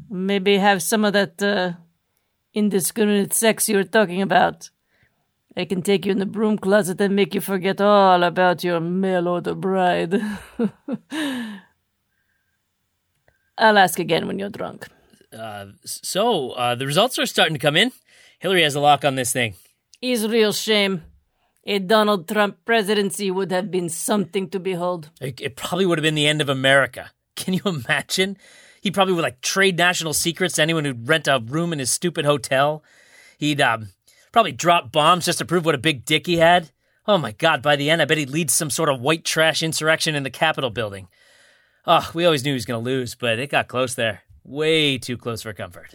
Maybe 0.08 0.56
have 0.56 0.82
some 0.82 1.04
of 1.04 1.12
that 1.12 1.42
uh, 1.42 1.72
indiscriminate 2.54 3.34
sex 3.34 3.68
you 3.68 3.76
were 3.76 3.84
talking 3.84 4.22
about. 4.22 4.70
I 5.56 5.64
can 5.66 5.82
take 5.82 6.06
you 6.06 6.12
in 6.12 6.18
the 6.18 6.26
broom 6.26 6.56
closet 6.56 7.00
and 7.00 7.14
make 7.14 7.34
you 7.34 7.40
forget 7.40 7.80
all 7.80 8.22
about 8.22 8.64
your 8.64 8.80
mail 8.80 9.28
order 9.28 9.54
bride. 9.54 10.20
I'll 13.58 13.78
ask 13.78 13.98
again 13.98 14.26
when 14.26 14.38
you're 14.38 14.48
drunk. 14.48 14.88
Uh, 15.32 15.66
so, 15.84 16.50
uh, 16.50 16.74
the 16.74 16.86
results 16.86 17.18
are 17.18 17.26
starting 17.26 17.54
to 17.54 17.60
come 17.60 17.76
in. 17.76 17.92
Hillary 18.38 18.62
has 18.62 18.74
a 18.74 18.80
lock 18.80 19.04
on 19.04 19.14
this 19.14 19.32
thing. 19.32 19.54
It's 20.00 20.24
real 20.24 20.52
shame. 20.52 21.02
A 21.64 21.78
Donald 21.78 22.26
Trump 22.26 22.64
presidency 22.64 23.30
would 23.30 23.52
have 23.52 23.70
been 23.70 23.88
something 23.88 24.48
to 24.50 24.58
behold. 24.58 25.10
It, 25.20 25.40
it 25.40 25.54
probably 25.56 25.86
would 25.86 25.98
have 25.98 26.02
been 26.02 26.16
the 26.16 26.26
end 26.26 26.40
of 26.40 26.48
America. 26.48 27.12
Can 27.36 27.54
you 27.54 27.62
imagine? 27.64 28.36
He 28.80 28.90
probably 28.90 29.14
would 29.14 29.22
like 29.22 29.40
trade 29.40 29.78
national 29.78 30.12
secrets 30.12 30.56
to 30.56 30.62
anyone 30.62 30.84
who'd 30.84 31.08
rent 31.08 31.28
a 31.28 31.38
room 31.38 31.72
in 31.72 31.78
his 31.78 31.90
stupid 31.90 32.24
hotel. 32.24 32.82
He'd 33.38 33.60
um, 33.60 33.90
probably 34.32 34.52
dropped 34.52 34.90
bombs 34.92 35.26
just 35.26 35.38
to 35.38 35.44
prove 35.44 35.64
what 35.64 35.74
a 35.74 35.78
big 35.78 36.04
dick 36.04 36.26
he 36.26 36.38
had. 36.38 36.70
Oh 37.06 37.18
my 37.18 37.32
god, 37.32 37.62
by 37.62 37.76
the 37.76 37.90
end, 37.90 38.00
I 38.00 38.04
bet 38.06 38.18
he'd 38.18 38.30
lead 38.30 38.50
some 38.50 38.70
sort 38.70 38.88
of 38.88 39.00
white 39.00 39.24
trash 39.24 39.62
insurrection 39.62 40.14
in 40.14 40.22
the 40.22 40.30
Capitol 40.30 40.70
building. 40.70 41.08
Oh, 41.86 42.10
we 42.14 42.24
always 42.24 42.44
knew 42.44 42.50
he 42.52 42.54
was 42.54 42.64
going 42.64 42.82
to 42.82 42.84
lose, 42.90 43.14
but 43.14 43.38
it 43.38 43.50
got 43.50 43.68
close 43.68 43.94
there. 43.94 44.22
Way 44.44 44.98
too 44.98 45.16
close 45.16 45.42
for 45.42 45.52
comfort. 45.52 45.94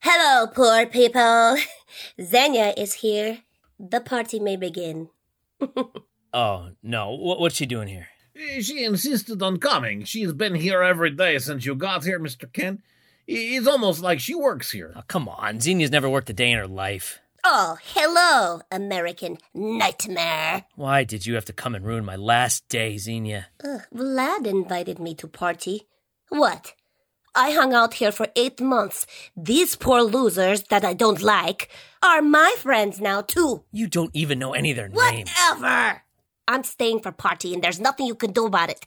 Hello, 0.00 0.46
poor 0.48 0.86
people. 0.86 1.56
Xenia 2.20 2.74
is 2.76 2.94
here. 2.94 3.38
The 3.78 4.00
party 4.00 4.38
may 4.40 4.56
begin. 4.56 5.08
Oh, 6.34 6.70
no. 6.82 7.10
What, 7.10 7.40
what's 7.40 7.56
she 7.56 7.66
doing 7.66 7.88
here? 7.88 8.06
Eh, 8.34 8.62
She 8.62 8.84
insisted 8.84 9.42
on 9.42 9.58
coming. 9.58 10.04
She's 10.04 10.32
been 10.32 10.54
here 10.54 10.82
every 10.82 11.10
day 11.10 11.38
since 11.38 11.66
you 11.66 11.74
got 11.74 12.04
here, 12.04 12.18
Mr. 12.18 12.50
Kent. 12.50 12.80
I- 13.32 13.56
It's 13.56 13.66
almost 13.66 14.00
like 14.02 14.20
she 14.20 14.34
works 14.34 14.70
here. 14.70 14.92
Oh, 14.96 15.02
come 15.08 15.28
on. 15.28 15.58
Xenia's 15.60 15.90
never 15.90 16.08
worked 16.08 16.30
a 16.30 16.32
day 16.32 16.50
in 16.50 16.58
her 16.58 16.66
life. 16.68 17.18
Oh, 17.44 17.76
hello, 17.82 18.60
American 18.70 19.36
nightmare. 19.52 20.64
Why 20.76 21.02
did 21.02 21.26
you 21.26 21.34
have 21.34 21.44
to 21.46 21.52
come 21.52 21.74
and 21.74 21.84
ruin 21.84 22.04
my 22.04 22.14
last 22.16 22.68
day, 22.68 22.96
Xenia? 22.98 23.48
Ugh, 23.64 23.80
Vlad 23.92 24.46
invited 24.46 25.00
me 25.00 25.14
to 25.16 25.26
party. 25.26 25.88
What? 26.28 26.74
I 27.34 27.50
hung 27.52 27.72
out 27.74 27.94
here 27.94 28.12
for 28.12 28.28
eight 28.36 28.60
months. 28.60 29.06
These 29.36 29.74
poor 29.76 30.02
losers 30.02 30.62
that 30.64 30.84
I 30.84 30.92
don't 30.94 31.20
like 31.22 31.68
are 32.02 32.22
my 32.22 32.54
friends 32.58 33.00
now, 33.00 33.22
too. 33.22 33.64
You 33.72 33.88
don't 33.88 34.14
even 34.14 34.38
know 34.38 34.52
any 34.52 34.70
of 34.70 34.76
their 34.76 34.88
names. 34.88 35.30
Whatever. 35.50 36.02
I'm 36.46 36.62
staying 36.62 37.00
for 37.00 37.10
party, 37.10 37.54
and 37.54 37.62
there's 37.64 37.80
nothing 37.80 38.06
you 38.06 38.14
can 38.14 38.32
do 38.32 38.46
about 38.46 38.70
it. 38.70 38.86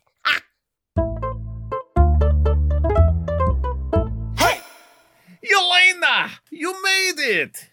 Yelena! 5.55 6.29
You 6.51 6.73
made 6.83 7.19
it! 7.19 7.69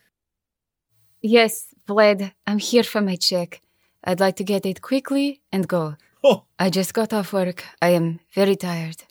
Yes, 1.20 1.74
Vlad, 1.88 2.32
I'm 2.46 2.58
here 2.58 2.82
for 2.82 3.00
my 3.00 3.16
check. 3.16 3.60
I'd 4.04 4.20
like 4.20 4.36
to 4.36 4.44
get 4.44 4.66
it 4.66 4.82
quickly 4.82 5.40
and 5.52 5.68
go. 5.68 5.96
Oh, 6.24 6.44
I 6.58 6.70
just 6.70 6.94
got 6.94 7.12
off 7.12 7.32
work. 7.32 7.64
I 7.80 7.90
am 7.90 8.20
very 8.34 8.56
tired. 8.56 9.04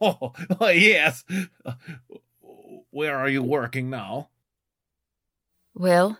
oh, 0.00 0.32
yes. 0.60 1.24
Where 2.90 3.16
are 3.16 3.28
you 3.28 3.42
working 3.42 3.90
now? 3.90 4.28
Well, 5.74 6.18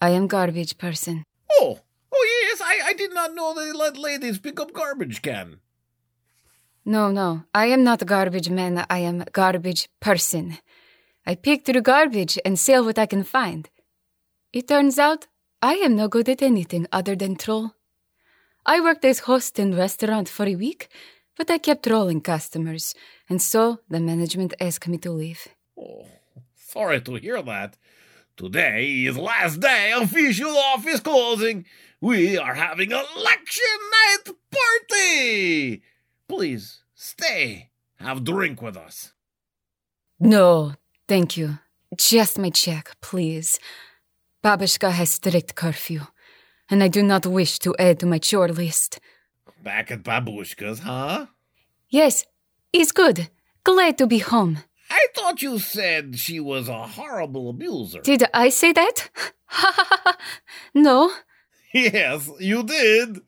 I 0.00 0.10
am 0.10 0.26
garbage 0.26 0.78
person. 0.78 1.24
Oh, 1.52 1.80
oh 2.12 2.42
yes, 2.42 2.60
I, 2.62 2.90
I 2.90 2.92
did 2.94 3.12
not 3.14 3.34
know 3.34 3.54
they 3.54 3.72
let 3.72 3.96
ladies 3.96 4.38
pick 4.38 4.58
up 4.60 4.72
garbage 4.72 5.22
can. 5.22 5.60
No, 6.84 7.10
no, 7.10 7.44
I 7.54 7.66
am 7.66 7.84
not 7.84 8.04
garbage 8.06 8.50
man. 8.50 8.84
I 8.88 8.98
am 8.98 9.24
garbage 9.32 9.88
person. 10.00 10.58
I 11.26 11.34
pick 11.34 11.64
through 11.64 11.82
garbage 11.82 12.38
and 12.44 12.58
sell 12.58 12.84
what 12.84 12.98
I 12.98 13.06
can 13.06 13.24
find. 13.24 13.68
It 14.52 14.68
turns 14.68 14.98
out 14.98 15.26
I 15.62 15.74
am 15.74 15.96
no 15.96 16.08
good 16.08 16.28
at 16.28 16.42
anything 16.42 16.86
other 16.90 17.14
than 17.14 17.36
troll. 17.36 17.74
I 18.66 18.80
worked 18.80 19.04
as 19.04 19.20
host 19.20 19.58
in 19.58 19.76
restaurant 19.76 20.28
for 20.28 20.46
a 20.46 20.54
week, 20.54 20.88
but 21.36 21.50
I 21.50 21.58
kept 21.58 21.84
trolling 21.86 22.20
customers, 22.20 22.94
and 23.28 23.40
so 23.40 23.80
the 23.88 24.00
management 24.00 24.54
asked 24.60 24.88
me 24.88 24.98
to 24.98 25.10
leave. 25.10 25.48
Oh, 25.78 26.06
sorry 26.54 27.00
to 27.00 27.14
hear 27.14 27.42
that. 27.42 27.76
Today 28.36 29.04
is 29.04 29.18
last 29.18 29.60
day 29.60 29.92
official 29.94 30.56
office 30.56 31.00
closing. 31.00 31.66
We 32.00 32.38
are 32.38 32.54
having 32.54 32.90
election 32.90 33.76
night 33.92 34.34
party. 34.50 35.82
Please 36.26 36.82
stay. 36.94 37.70
Have 37.96 38.24
drink 38.24 38.62
with 38.62 38.78
us. 38.78 39.12
No, 40.18 40.74
thank 41.10 41.36
you. 41.36 41.58
Just 41.96 42.38
my 42.38 42.50
check, 42.50 42.84
please. 43.00 43.58
Babushka 44.44 44.92
has 44.92 45.10
strict 45.10 45.56
curfew, 45.56 46.02
and 46.70 46.84
I 46.84 46.88
do 46.88 47.02
not 47.02 47.26
wish 47.26 47.58
to 47.64 47.74
add 47.80 47.98
to 47.98 48.06
my 48.06 48.18
chore 48.18 48.52
list. 48.62 49.00
Back 49.60 49.90
at 49.90 50.04
Babushka's, 50.04 50.78
huh? 50.78 51.26
Yes, 51.88 52.24
it's 52.72 52.92
good. 52.92 53.28
Glad 53.64 53.98
to 53.98 54.06
be 54.06 54.18
home. 54.18 54.58
I 54.88 55.02
thought 55.16 55.42
you 55.42 55.58
said 55.58 56.16
she 56.16 56.38
was 56.38 56.68
a 56.68 56.86
horrible 56.86 57.50
abuser. 57.50 58.02
Did 58.02 58.22
I 58.32 58.48
say 58.50 58.72
that? 58.72 59.10
no. 60.74 61.10
Yes, 61.74 62.30
you 62.38 62.62
did. 62.62 63.20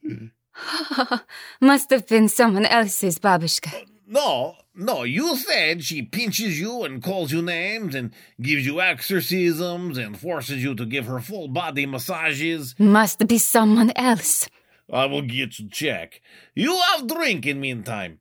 Must 1.60 1.90
have 1.90 2.06
been 2.06 2.28
someone 2.28 2.66
else's 2.66 3.18
babushka. 3.18 3.72
No, 4.06 4.54
no, 4.74 5.02
you 5.02 5.36
said 5.36 5.84
she 5.84 6.02
pinches 6.02 6.58
you 6.58 6.82
and 6.82 7.02
calls 7.02 7.32
you 7.32 7.42
names 7.42 7.94
and 7.94 8.12
gives 8.40 8.64
you 8.64 8.80
exorcisms 8.80 9.98
and 9.98 10.18
forces 10.18 10.62
you 10.62 10.74
to 10.74 10.86
give 10.86 11.06
her 11.06 11.20
full 11.20 11.48
body 11.48 11.86
massages. 11.86 12.74
Must 12.78 13.26
be 13.26 13.38
someone 13.38 13.92
else. 13.96 14.48
I 14.90 15.06
will 15.06 15.22
get 15.22 15.58
you 15.58 15.68
check. 15.68 16.20
You 16.54 16.80
have 16.92 17.06
drink 17.06 17.46
in 17.46 17.60
meantime. 17.60 18.20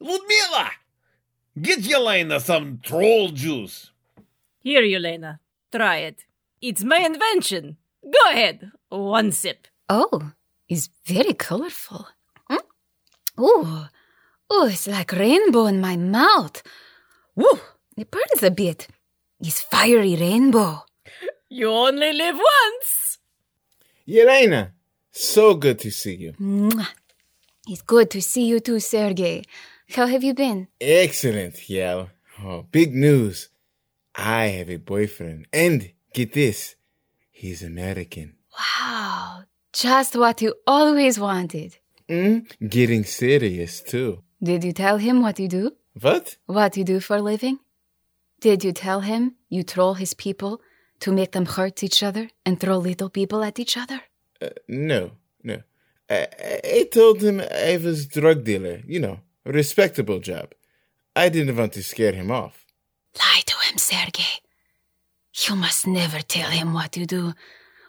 Ludmila, 0.00 0.70
get 1.60 1.80
Yelena 1.80 2.40
some 2.40 2.80
troll 2.82 3.30
juice. 3.30 3.90
Here, 4.62 4.82
Yelena. 4.82 5.38
Try 5.72 5.98
it. 5.98 6.24
It's 6.60 6.82
my 6.84 6.98
invention. 6.98 7.76
Go 8.04 8.30
ahead. 8.30 8.70
One 8.88 9.32
sip. 9.32 9.68
Oh, 9.88 10.32
it's 10.68 10.90
very 11.04 11.34
colorful. 11.34 12.08
Mm. 12.50 12.58
Ooh, 13.40 13.86
ooh, 14.52 14.66
it's 14.66 14.86
like 14.86 15.12
rainbow 15.12 15.66
in 15.66 15.80
my 15.80 15.96
mouth. 15.96 16.62
Ooh, 17.40 17.60
it 17.96 18.10
burns 18.10 18.42
a 18.42 18.50
bit. 18.50 18.88
It's 19.40 19.62
fiery 19.62 20.16
rainbow. 20.16 20.84
You 21.48 21.70
only 21.70 22.12
live 22.12 22.36
once. 22.36 23.18
Yelena, 24.08 24.70
so 25.12 25.54
good 25.54 25.78
to 25.80 25.90
see 25.90 26.16
you. 26.16 26.32
Mwah. 26.40 26.88
It's 27.68 27.82
good 27.82 28.10
to 28.10 28.22
see 28.22 28.46
you 28.46 28.60
too, 28.60 28.78
Sergey. 28.80 29.42
How 29.94 30.06
have 30.06 30.22
you 30.22 30.34
been? 30.34 30.68
Excellent, 30.80 31.68
Yel. 31.68 32.10
Oh, 32.42 32.64
big 32.70 32.94
news. 32.94 33.48
I 34.14 34.46
have 34.46 34.70
a 34.70 34.76
boyfriend. 34.76 35.46
And 35.52 35.92
get 36.12 36.32
this, 36.32 36.76
he's 37.30 37.62
American. 37.62 38.34
Wow, 38.56 39.42
just 39.72 40.16
what 40.16 40.40
you 40.42 40.54
always 40.66 41.18
wanted. 41.18 41.76
Mm, 42.08 42.48
getting 42.68 43.04
serious, 43.04 43.80
too. 43.82 44.22
Did 44.42 44.64
you 44.64 44.72
tell 44.72 44.98
him 44.98 45.22
what 45.22 45.38
you 45.38 45.48
do? 45.48 45.72
What? 46.00 46.36
What 46.46 46.76
you 46.76 46.84
do 46.84 47.00
for 47.00 47.16
a 47.16 47.22
living? 47.22 47.58
Did 48.40 48.64
you 48.64 48.72
tell 48.72 49.00
him 49.00 49.34
you 49.48 49.62
troll 49.62 49.94
his 49.94 50.12
people 50.14 50.60
to 51.00 51.12
make 51.12 51.32
them 51.32 51.46
hurt 51.46 51.82
each 51.82 52.02
other 52.02 52.28
and 52.44 52.60
throw 52.60 52.76
little 52.78 53.08
people 53.08 53.42
at 53.42 53.58
each 53.58 53.76
other? 53.76 54.02
Uh, 54.40 54.50
no, 54.68 55.12
no. 55.42 55.62
I, 56.10 56.26
I- 56.64 56.88
told 56.92 57.20
him 57.22 57.40
I 57.40 57.78
was 57.82 58.06
drug 58.06 58.44
dealer, 58.44 58.80
you 58.86 59.00
know, 59.00 59.20
a 59.44 59.52
respectable 59.52 60.18
job. 60.20 60.52
I 61.14 61.28
didn't 61.28 61.56
want 61.56 61.72
to 61.74 61.82
scare 61.82 62.12
him 62.12 62.30
off. 62.30 62.64
Lie 63.18 63.42
to 63.46 63.56
him, 63.68 63.78
Sergey. 63.78 64.40
You 65.48 65.56
must 65.56 65.86
never 65.86 66.20
tell 66.20 66.50
him 66.50 66.72
what 66.72 66.96
you 66.96 67.06
do, 67.06 67.32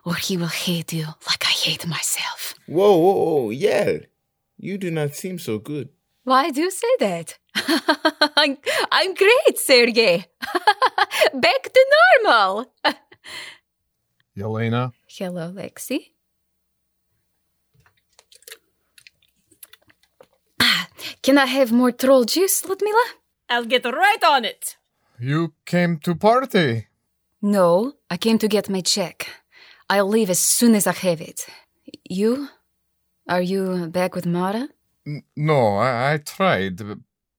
or 0.06 0.16
he 0.16 0.36
will 0.38 0.48
hate 0.48 0.94
you 0.94 1.06
like 1.28 1.44
I 1.46 1.52
hate 1.52 1.86
myself. 1.88 2.56
Whoa, 2.66 2.98
whoa, 2.98 3.14
whoa, 3.24 3.50
Yel. 3.52 4.00
You 4.58 4.78
do 4.78 4.90
not 4.92 5.14
seem 5.16 5.38
so 5.40 5.60
good. 5.60 5.90
Why 6.28 6.50
do 6.52 6.60
you 6.60 6.72
say 6.72 6.94
that? 7.00 7.38
I'm, 8.36 8.58
I'm 8.92 9.14
great, 9.14 9.58
Sergey. 9.58 10.26
Back 11.34 11.64
to 11.74 11.86
normal. 11.98 12.74
Yelena, 14.38 14.92
Hello, 15.08 15.54
Lexi. 15.54 16.12
Ah, 20.60 20.88
can 21.22 21.38
I 21.38 21.46
have 21.46 21.72
more 21.72 21.94
troll 21.94 22.26
juice, 22.26 22.66
Ludmila? 22.68 23.06
I'll 23.50 23.64
get 23.66 23.86
right 23.86 24.24
on 24.26 24.44
it. 24.44 24.76
you 25.20 25.54
came 25.66 25.98
to 26.00 26.14
party. 26.14 26.88
No, 27.42 27.94
I 28.10 28.18
came 28.18 28.38
to 28.40 28.50
get 28.50 28.68
my 28.70 28.82
check. 28.82 29.30
I'll 29.90 30.10
leave 30.10 30.30
as 30.30 30.40
soon 30.40 30.76
as 30.76 30.88
I 30.88 30.92
have 30.92 31.22
it. 31.22 31.48
You? 32.10 32.50
Are 33.30 33.42
you 33.42 33.88
back 33.88 34.14
with 34.14 34.26
Mara? 34.26 34.68
No, 35.36 35.78
I, 35.78 36.14
I 36.14 36.18
tried 36.18 36.82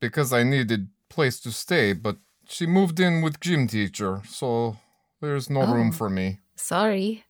because 0.01 0.33
I 0.33 0.43
needed 0.43 0.89
place 1.11 1.41
to 1.41 1.51
stay, 1.53 1.93
but 1.93 2.17
she 2.49 2.67
moved 2.67 2.99
in 3.01 3.21
with 3.23 3.41
gym 3.41 3.67
teacher, 3.67 4.23
so 4.29 4.77
there's 5.21 5.51
no 5.51 5.61
room 5.67 5.91
Oh. 5.93 5.97
for 5.97 6.09
me. 6.11 6.39
Sorry. 6.57 7.25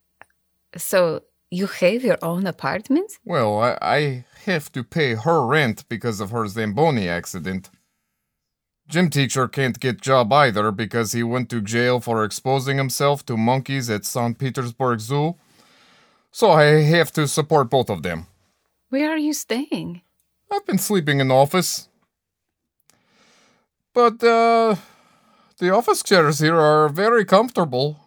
So, 0.77 1.21
You 1.51 1.65
have 1.65 2.03
your 2.03 2.19
own 2.21 2.45
apartment? 2.45 3.11
Well, 3.25 3.59
I, 3.59 3.71
I 3.81 4.25
have 4.45 4.71
to 4.73 4.83
pay 4.83 5.15
her 5.15 5.43
rent 5.45 5.83
because 5.89 6.19
of 6.21 6.29
her 6.29 6.45
Zamboni 6.47 7.09
accident. 7.09 7.71
Gym 8.87 9.09
teacher 9.09 9.47
can't 9.47 9.79
get 9.79 9.99
job 10.01 10.31
either 10.31 10.71
because 10.71 11.11
he 11.13 11.23
went 11.23 11.49
to 11.49 11.59
jail 11.61 11.99
for 11.99 12.23
exposing 12.23 12.77
himself 12.77 13.25
to 13.25 13.35
monkeys 13.35 13.89
at 13.89 14.05
St. 14.05 14.37
Petersburg 14.37 14.99
Zoo. 14.99 15.35
So 16.31 16.51
I 16.51 16.83
have 16.95 17.11
to 17.13 17.27
support 17.27 17.69
both 17.71 17.89
of 17.89 18.03
them. 18.03 18.27
Where 18.89 19.09
are 19.11 19.17
you 19.27 19.33
staying? 19.33 20.01
I've 20.51 20.65
been 20.65 20.77
sleeping 20.77 21.19
in 21.19 21.27
the 21.27 21.35
office. 21.35 21.89
But 23.93 24.23
uh 24.23 24.75
the 25.57 25.71
office 25.71 26.03
chairs 26.03 26.39
here 26.39 26.57
are 26.57 26.89
very 26.89 27.25
comfortable. 27.25 27.99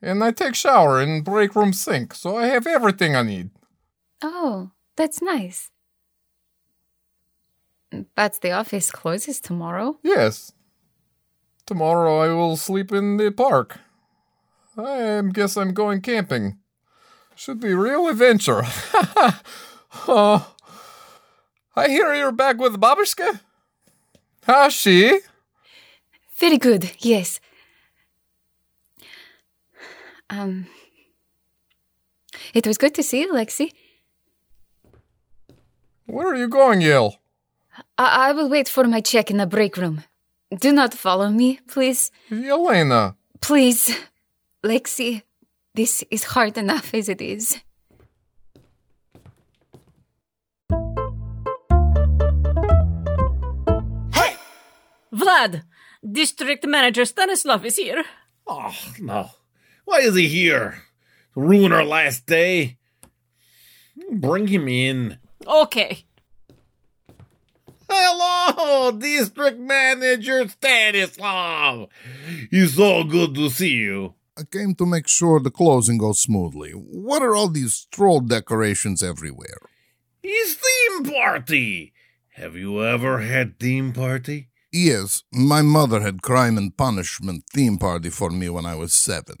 And 0.00 0.22
I 0.22 0.30
take 0.30 0.54
shower 0.54 1.00
in 1.02 1.22
break 1.22 1.56
room 1.56 1.72
sink, 1.72 2.14
so 2.14 2.36
I 2.36 2.46
have 2.46 2.66
everything 2.66 3.16
I 3.16 3.22
need. 3.22 3.50
Oh, 4.22 4.70
that's 4.96 5.20
nice. 5.20 5.70
But 8.14 8.40
the 8.42 8.52
office 8.52 8.90
closes 8.90 9.40
tomorrow. 9.40 9.98
Yes. 10.02 10.52
Tomorrow 11.66 12.20
I 12.20 12.28
will 12.28 12.56
sleep 12.56 12.92
in 12.92 13.16
the 13.16 13.30
park. 13.30 13.78
I 14.76 15.22
guess 15.32 15.56
I'm 15.56 15.74
going 15.74 16.00
camping. 16.00 16.58
Should 17.34 17.60
be 17.60 17.74
real 17.74 18.08
adventure. 18.08 18.62
oh. 20.06 20.54
I 21.78 21.88
hear 21.88 22.12
you're 22.12 22.32
back 22.32 22.58
with 22.58 22.80
Babushka. 22.80 23.40
How's 24.42 24.74
she? 24.74 25.20
Very 26.36 26.58
good, 26.58 26.90
yes. 26.98 27.38
Um, 30.28 30.66
it 32.52 32.66
was 32.66 32.78
good 32.78 32.94
to 32.96 33.02
see 33.04 33.20
you, 33.20 33.32
Lexi. 33.32 33.70
Where 36.06 36.26
are 36.26 36.36
you 36.36 36.48
going, 36.48 36.80
Yale? 36.80 37.16
I, 37.96 38.30
I 38.30 38.32
will 38.32 38.48
wait 38.48 38.68
for 38.68 38.84
my 38.84 39.00
check 39.00 39.30
in 39.30 39.36
the 39.36 39.46
break 39.46 39.76
room. 39.76 40.02
Do 40.58 40.72
not 40.72 40.94
follow 40.94 41.28
me, 41.28 41.60
please. 41.68 42.10
Yelena. 42.28 43.14
Please. 43.40 43.96
Lexi, 44.64 45.22
this 45.74 46.02
is 46.10 46.24
hard 46.24 46.58
enough 46.58 46.92
as 46.92 47.08
it 47.08 47.20
is. 47.20 47.60
Vlad, 55.18 55.62
District 56.00 56.64
Manager 56.66 57.04
Stanislav 57.04 57.64
is 57.64 57.76
here. 57.76 58.04
Oh, 58.46 58.74
no. 59.00 59.30
Why 59.84 59.98
is 59.98 60.14
he 60.14 60.28
here? 60.28 60.82
To 61.34 61.40
ruin 61.40 61.72
our 61.72 61.84
last 61.84 62.26
day? 62.26 62.78
Bring 64.12 64.46
him 64.46 64.68
in. 64.68 65.18
Okay. 65.46 66.04
Hello, 67.90 68.92
District 68.92 69.58
Manager 69.58 70.48
Stanislav. 70.48 71.88
It's 72.52 72.74
so 72.74 73.02
good 73.04 73.34
to 73.34 73.50
see 73.50 73.72
you. 73.72 74.14
I 74.36 74.42
came 74.44 74.74
to 74.76 74.86
make 74.86 75.08
sure 75.08 75.40
the 75.40 75.50
closing 75.50 75.98
goes 75.98 76.20
smoothly. 76.20 76.70
What 76.70 77.22
are 77.22 77.34
all 77.34 77.48
these 77.48 77.88
troll 77.90 78.20
decorations 78.20 79.02
everywhere? 79.02 79.58
It's 80.22 80.54
theme 80.54 81.12
party. 81.12 81.92
Have 82.34 82.54
you 82.54 82.84
ever 82.84 83.18
had 83.20 83.58
theme 83.58 83.92
party? 83.92 84.48
Yes, 84.72 85.22
my 85.32 85.62
mother 85.62 86.00
had 86.00 86.22
crime 86.22 86.58
and 86.58 86.76
punishment 86.76 87.44
theme 87.52 87.78
party 87.78 88.10
for 88.10 88.30
me 88.30 88.48
when 88.48 88.66
I 88.66 88.74
was 88.74 88.92
seven. 88.92 89.36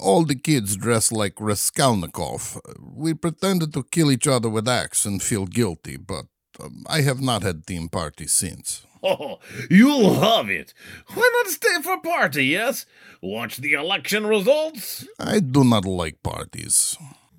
All 0.00 0.24
the 0.24 0.34
kids 0.34 0.76
dressed 0.76 1.12
like 1.12 1.34
Raskolnikov. 1.38 2.60
We 2.80 3.14
pretended 3.14 3.72
to 3.74 3.84
kill 3.84 4.10
each 4.10 4.26
other 4.26 4.48
with 4.48 4.66
axe 4.68 5.04
and 5.04 5.22
feel 5.22 5.46
guilty, 5.46 5.96
but 5.96 6.26
um, 6.60 6.84
I 6.88 7.02
have 7.02 7.20
not 7.20 7.42
had 7.42 7.66
theme 7.66 7.88
party 7.88 8.26
since. 8.26 8.86
Oh, 9.04 9.40
you'll 9.68 10.12
love 10.12 10.48
it. 10.48 10.72
Why 11.12 11.28
not 11.34 11.48
stay 11.52 11.82
for 11.82 11.98
party, 12.00 12.44
yes? 12.46 12.86
Watch 13.20 13.56
the 13.56 13.72
election 13.72 14.28
results. 14.28 15.04
I 15.18 15.40
do 15.40 15.64
not 15.64 15.84
like 15.84 16.22
parties. 16.22 16.96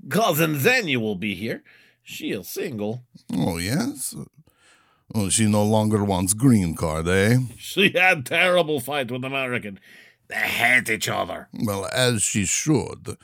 Cousin 0.10 0.60
Xenia 0.60 1.00
will 1.00 1.16
be 1.16 1.36
here. 1.36 1.64
She 2.04 2.32
is 2.32 2.50
single. 2.50 3.06
Oh, 3.34 3.60
yes? 3.60 4.14
Oh, 5.16 5.30
she 5.30 5.46
no 5.46 5.64
longer 5.64 6.04
wants 6.04 6.34
green 6.34 6.76
card, 6.76 7.08
eh? 7.08 7.38
She 7.58 7.92
had 7.92 8.26
terrible 8.26 8.80
fight 8.80 9.12
with 9.12 9.24
American. 9.24 9.80
They 10.28 10.36
hate 10.36 10.90
each 10.90 11.08
other. 11.08 11.48
Well, 11.54 11.88
as 11.94 12.24
she 12.24 12.46
should. 12.46 13.18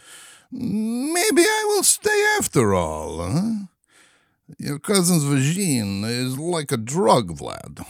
Maybe 0.51 1.41
I 1.41 1.65
will 1.67 1.83
stay 1.83 2.35
after 2.37 2.73
all, 2.73 3.27
huh? 3.27 3.51
Your 4.57 4.79
cousin's 4.79 5.23
vagine 5.23 6.03
is 6.05 6.37
like 6.39 6.71
a 6.71 6.77
drug, 6.77 7.37
Vlad. 7.37 7.85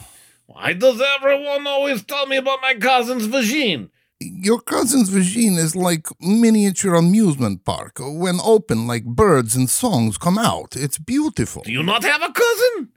Why 0.45 0.73
does 0.73 1.01
everyone 1.17 1.67
always 1.67 2.03
tell 2.03 2.25
me 2.25 2.37
about 2.37 2.61
my 2.61 2.75
cousin's 2.75 3.27
vagine? 3.27 3.89
Your 4.19 4.59
cousin's 4.59 5.09
vagine 5.09 5.57
is 5.57 5.75
like 5.75 6.07
miniature 6.19 6.95
amusement 6.95 7.63
park. 7.63 7.99
When 7.99 8.39
open, 8.43 8.87
like 8.87 9.05
birds 9.05 9.55
and 9.55 9.69
songs 9.69 10.17
come 10.17 10.37
out. 10.37 10.75
It's 10.75 10.97
beautiful. 10.97 11.61
Do 11.63 11.71
you 11.71 11.83
not 11.83 12.03
have 12.03 12.21
a 12.21 12.31
cousin? 12.31 12.89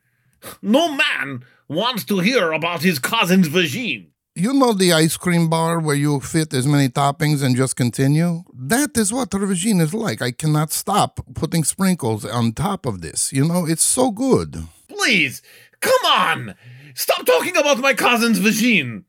No 0.60 0.94
man 0.94 1.44
wants 1.68 2.04
to 2.06 2.18
hear 2.18 2.52
about 2.52 2.82
his 2.82 2.98
cousin's 2.98 3.48
vagine. 3.48 4.08
You 4.34 4.54
know 4.54 4.72
the 4.72 4.94
ice 4.94 5.18
cream 5.18 5.50
bar 5.50 5.78
where 5.78 5.94
you 5.94 6.18
fit 6.20 6.54
as 6.54 6.66
many 6.66 6.88
toppings 6.88 7.42
and 7.42 7.54
just 7.54 7.76
continue? 7.76 8.42
That 8.54 8.96
is 8.96 9.12
what 9.12 9.32
her 9.32 9.40
vagine 9.40 9.80
is 9.80 9.92
like. 9.92 10.22
I 10.22 10.32
cannot 10.32 10.72
stop 10.72 11.20
putting 11.34 11.64
sprinkles 11.64 12.24
on 12.24 12.52
top 12.52 12.86
of 12.86 13.02
this. 13.02 13.30
You 13.32 13.46
know, 13.46 13.66
it's 13.66 13.82
so 13.82 14.10
good. 14.10 14.56
Please, 14.88 15.42
come 15.80 16.04
on. 16.06 16.54
Stop 16.94 17.26
talking 17.26 17.56
about 17.56 17.78
my 17.78 17.92
cousin's 17.92 18.38
vagine. 18.40 19.04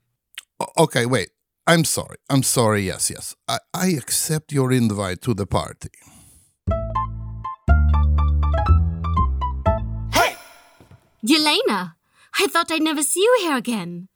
Okay, 0.78 1.06
wait. 1.06 1.30
I'm 1.66 1.86
sorry. 1.86 2.18
I'm 2.30 2.44
sorry. 2.44 2.82
Yes, 2.82 3.10
yes. 3.10 3.36
I, 3.48 3.60
I 3.74 3.88
accept 3.92 4.52
your 4.52 4.74
invite 4.74 5.22
to 5.22 5.34
the 5.34 5.46
party. 5.46 5.90
Yelena, 11.26 11.94
I 12.38 12.48
thought 12.48 12.72
I'd 12.72 12.82
never 12.82 13.02
see 13.02 13.22
you 13.22 13.38
here 13.42 13.56
again. 13.56 14.10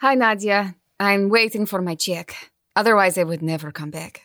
Hi, 0.00 0.14
Nadia. 0.14 0.74
I'm 1.00 1.30
waiting 1.30 1.64
for 1.64 1.80
my 1.80 1.94
check. 1.94 2.50
Otherwise, 2.76 3.16
I 3.16 3.24
would 3.24 3.40
never 3.40 3.72
come 3.72 3.90
back. 3.90 4.22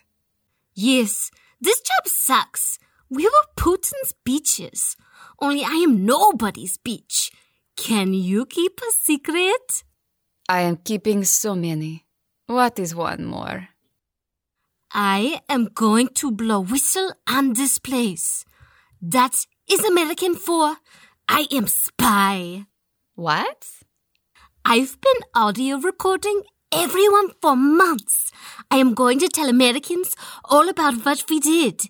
Yes, 0.74 1.32
this 1.62 1.80
job 1.80 2.08
sucks. 2.08 2.78
We 3.10 3.24
were 3.26 3.54
Putin's 3.56 4.13
beaches. 4.26 4.98
Only 5.39 5.63
I 5.63 5.76
am 5.76 6.06
nobody's 6.06 6.78
beach. 6.78 7.32
Can 7.78 8.13
you 8.13 8.46
keep 8.46 8.82
a 8.82 8.92
secret? 8.92 9.84
I 10.50 10.62
am 10.62 10.78
keeping 10.78 11.24
so 11.24 11.56
many. 11.56 12.06
What 12.48 12.80
is 12.80 12.94
one 12.94 13.26
more? 13.26 13.70
I 14.92 15.42
am 15.48 15.70
going 15.74 16.10
to 16.16 16.32
blow 16.32 16.60
whistle 16.60 17.13
on 17.28 17.54
this 17.54 17.80
place. 17.80 18.44
That 19.02 19.46
is 19.70 19.84
American 19.86 20.36
for 20.36 20.76
I 21.28 21.48
am 21.52 21.68
spy. 21.68 22.66
What? 23.16 23.68
I've 24.66 25.00
been 25.02 25.22
audio 25.36 25.78
recording 25.78 26.44
everyone 26.72 27.32
for 27.42 27.56
months. 27.56 28.32
I 28.70 28.78
am 28.78 28.94
going 28.94 29.20
to 29.20 29.28
tell 29.28 29.50
Americans 29.50 30.16
all 30.46 30.70
about 30.70 31.06
what 31.06 31.24
we 31.30 31.40
did. 31.40 31.82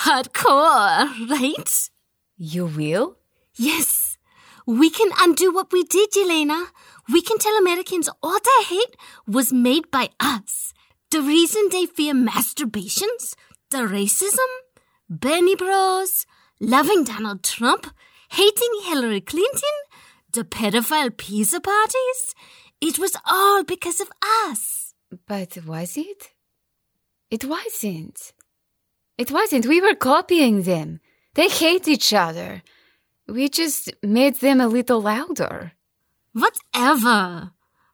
Hardcore, 0.00 1.28
right? 1.30 1.90
You 2.36 2.66
will? 2.66 3.16
Yes. 3.54 4.18
We 4.66 4.90
can 4.90 5.10
undo 5.20 5.52
what 5.52 5.72
we 5.72 5.84
did, 5.84 6.10
Yelena. 6.12 6.66
We 7.12 7.22
can 7.22 7.38
tell 7.38 7.56
Americans 7.56 8.08
all 8.22 8.38
their 8.38 8.64
hate 8.64 8.96
was 9.26 9.52
made 9.52 9.90
by 9.90 10.10
us. 10.20 10.72
The 11.10 11.22
reason 11.22 11.68
they 11.70 11.86
fear 11.86 12.14
masturbations, 12.14 13.34
the 13.70 13.78
racism, 13.78 14.50
Bernie 15.08 15.54
Bros, 15.54 16.26
loving 16.60 17.04
Donald 17.04 17.44
Trump, 17.44 17.92
hating 18.30 18.80
Hillary 18.84 19.20
Clinton, 19.20 19.76
the 20.32 20.44
pedophile 20.44 21.16
pizza 21.16 21.60
parties, 21.60 22.34
it 22.80 22.98
was 22.98 23.16
all 23.30 23.64
because 23.64 24.00
of 24.00 24.10
us. 24.48 24.94
But 25.26 25.56
was 25.64 25.96
it? 25.96 26.32
It 27.30 27.44
wasn't. 27.44 28.32
It 29.18 29.30
wasn't. 29.30 29.66
We 29.66 29.80
were 29.80 29.94
copying 29.94 30.62
them. 30.62 31.00
They 31.34 31.48
hate 31.48 31.88
each 31.88 32.12
other. 32.12 32.62
We 33.28 33.48
just 33.48 33.92
made 34.02 34.36
them 34.36 34.60
a 34.60 34.68
little 34.68 35.00
louder. 35.00 35.72
Whatever. 36.32 37.52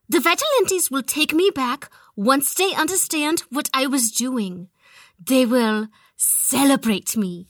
The 0.08 0.20
vigilantes 0.20 0.90
will 0.90 1.02
take 1.02 1.32
me 1.32 1.50
back 1.54 1.90
once 2.16 2.54
they 2.54 2.74
understand 2.74 3.44
what 3.50 3.70
I 3.72 3.86
was 3.86 4.10
doing. 4.10 4.68
They 5.18 5.46
will 5.46 5.88
celebrate 6.16 7.16
me. 7.16 7.48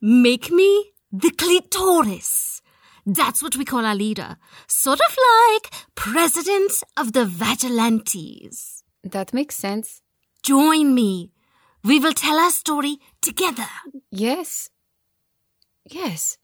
Make 0.00 0.50
me 0.50 0.92
the 1.12 1.30
clitoris. 1.30 2.62
That's 3.06 3.42
what 3.42 3.56
we 3.56 3.64
call 3.64 3.84
our 3.84 3.94
leader. 3.94 4.36
Sort 4.66 5.00
of 5.00 5.16
like 5.16 5.72
president 5.94 6.72
of 6.96 7.12
the 7.12 7.24
vigilantes. 7.24 8.84
That 9.02 9.32
makes 9.32 9.56
sense. 9.56 10.02
Join 10.42 10.94
me. 10.94 11.32
We 11.82 11.98
will 11.98 12.12
tell 12.12 12.38
our 12.38 12.50
story 12.50 12.98
together. 13.22 13.66
Yes. 14.10 14.70
Yes. 15.90 16.36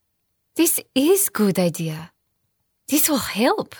This 0.56 0.80
is 0.94 1.28
good 1.28 1.58
idea. 1.58 2.12
This 2.88 3.08
will 3.08 3.18
help. 3.18 3.74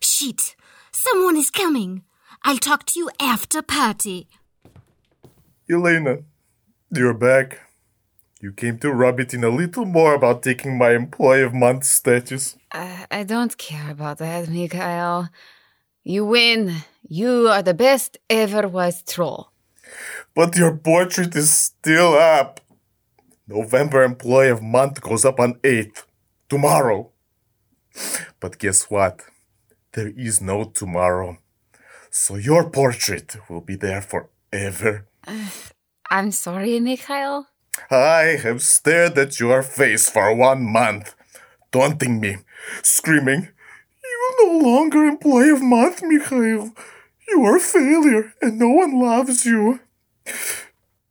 Shit, 0.00 0.56
someone 0.90 1.36
is 1.36 1.50
coming. 1.50 2.02
I'll 2.44 2.58
talk 2.58 2.84
to 2.86 2.98
you 2.98 3.10
after 3.20 3.62
party. 3.62 4.28
Elena, 5.70 6.18
you're 6.90 7.14
back. 7.14 7.67
You 8.40 8.52
came 8.52 8.78
to 8.78 8.92
rub 8.92 9.18
it 9.18 9.34
in 9.34 9.42
a 9.42 9.48
little 9.48 9.84
more 9.84 10.14
about 10.14 10.44
taking 10.44 10.78
my 10.78 10.92
Employee 10.94 11.42
of 11.42 11.52
Month 11.52 11.84
status. 11.84 12.56
I, 12.72 13.06
I 13.10 13.24
don't 13.24 13.58
care 13.58 13.90
about 13.90 14.18
that, 14.18 14.48
Mikhail. 14.48 15.28
You 16.04 16.24
win. 16.24 16.84
You 17.08 17.48
are 17.48 17.62
the 17.62 17.74
best 17.74 18.16
ever 18.30 18.68
was 18.68 19.02
troll. 19.02 19.50
But 20.36 20.56
your 20.56 20.76
portrait 20.76 21.34
is 21.34 21.50
still 21.50 22.14
up. 22.14 22.60
November 23.48 24.04
Employee 24.04 24.50
of 24.50 24.62
Month 24.62 25.00
goes 25.00 25.24
up 25.24 25.40
on 25.40 25.54
8th. 25.54 26.04
Tomorrow. 26.48 27.10
But 28.38 28.58
guess 28.58 28.88
what? 28.88 29.22
There 29.94 30.12
is 30.16 30.40
no 30.40 30.64
tomorrow. 30.64 31.38
So 32.10 32.36
your 32.36 32.70
portrait 32.70 33.36
will 33.50 33.62
be 33.62 33.74
there 33.74 34.00
forever. 34.00 35.08
I'm 36.10 36.30
sorry, 36.30 36.78
Mikhail. 36.78 37.48
I 37.90 38.38
have 38.42 38.62
stared 38.62 39.18
at 39.18 39.40
your 39.40 39.62
face 39.62 40.10
for 40.10 40.34
one 40.34 40.64
month, 40.64 41.14
taunting 41.72 42.20
me, 42.20 42.38
screaming, 42.82 43.48
You 44.04 44.18
are 44.26 44.46
no 44.46 44.68
longer 44.68 45.04
employee 45.04 45.50
of 45.50 45.62
month, 45.62 46.02
Mikhail. 46.02 46.72
You 47.28 47.44
are 47.44 47.56
a 47.56 47.60
failure 47.60 48.34
and 48.40 48.58
no 48.58 48.68
one 48.68 49.00
loves 49.00 49.44
you. 49.44 49.80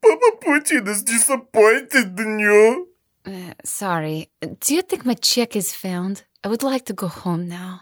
Papa 0.02 0.32
Putin 0.42 0.88
is 0.88 1.04
disappointed 1.04 2.20
in 2.20 2.40
you. 2.40 2.88
Uh, 3.26 3.54
sorry. 3.64 4.30
Do 4.42 4.74
you 4.74 4.82
think 4.82 5.06
my 5.06 5.16
check 5.16 5.56
is 5.56 5.76
found? 5.76 6.24
I 6.44 6.48
would 6.48 6.64
like 6.64 6.86
to 6.86 6.94
go 6.94 7.08
home 7.08 7.48
now. 7.48 7.82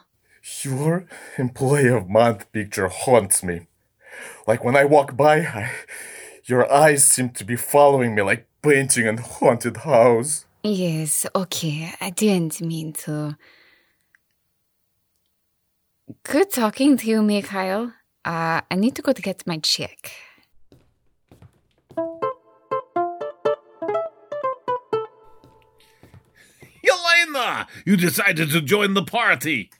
Your 0.63 1.05
employee 1.37 1.89
of 1.89 2.09
month 2.09 2.51
picture 2.51 2.87
haunts 2.87 3.43
me. 3.43 3.67
Like 4.47 4.63
when 4.63 4.75
I 4.75 4.85
walk 4.85 5.15
by, 5.15 5.39
I, 5.39 5.71
your 6.45 6.71
eyes 6.71 7.05
seem 7.05 7.29
to 7.29 7.43
be 7.43 7.55
following 7.55 8.13
me 8.15 8.21
like 8.21 8.47
painting 8.61 9.07
in 9.07 9.17
a 9.17 9.21
haunted 9.21 9.77
house. 9.77 10.45
Yes, 10.63 11.25
okay. 11.35 11.91
I 11.99 12.09
didn't 12.09 12.61
mean 12.61 12.93
to. 13.03 13.37
Good 16.23 16.51
talking 16.51 16.97
to 16.97 17.07
you, 17.07 17.21
Mikhail. 17.21 17.93
Uh, 18.23 18.61
I 18.69 18.75
need 18.75 18.95
to 18.95 19.01
go 19.01 19.11
to 19.11 19.21
get 19.21 19.45
my 19.45 19.57
check. 19.57 20.11
Yelena, 26.83 27.67
you 27.85 27.97
decided 27.97 28.51
to 28.51 28.61
join 28.61 28.93
the 28.93 29.03
party. 29.03 29.71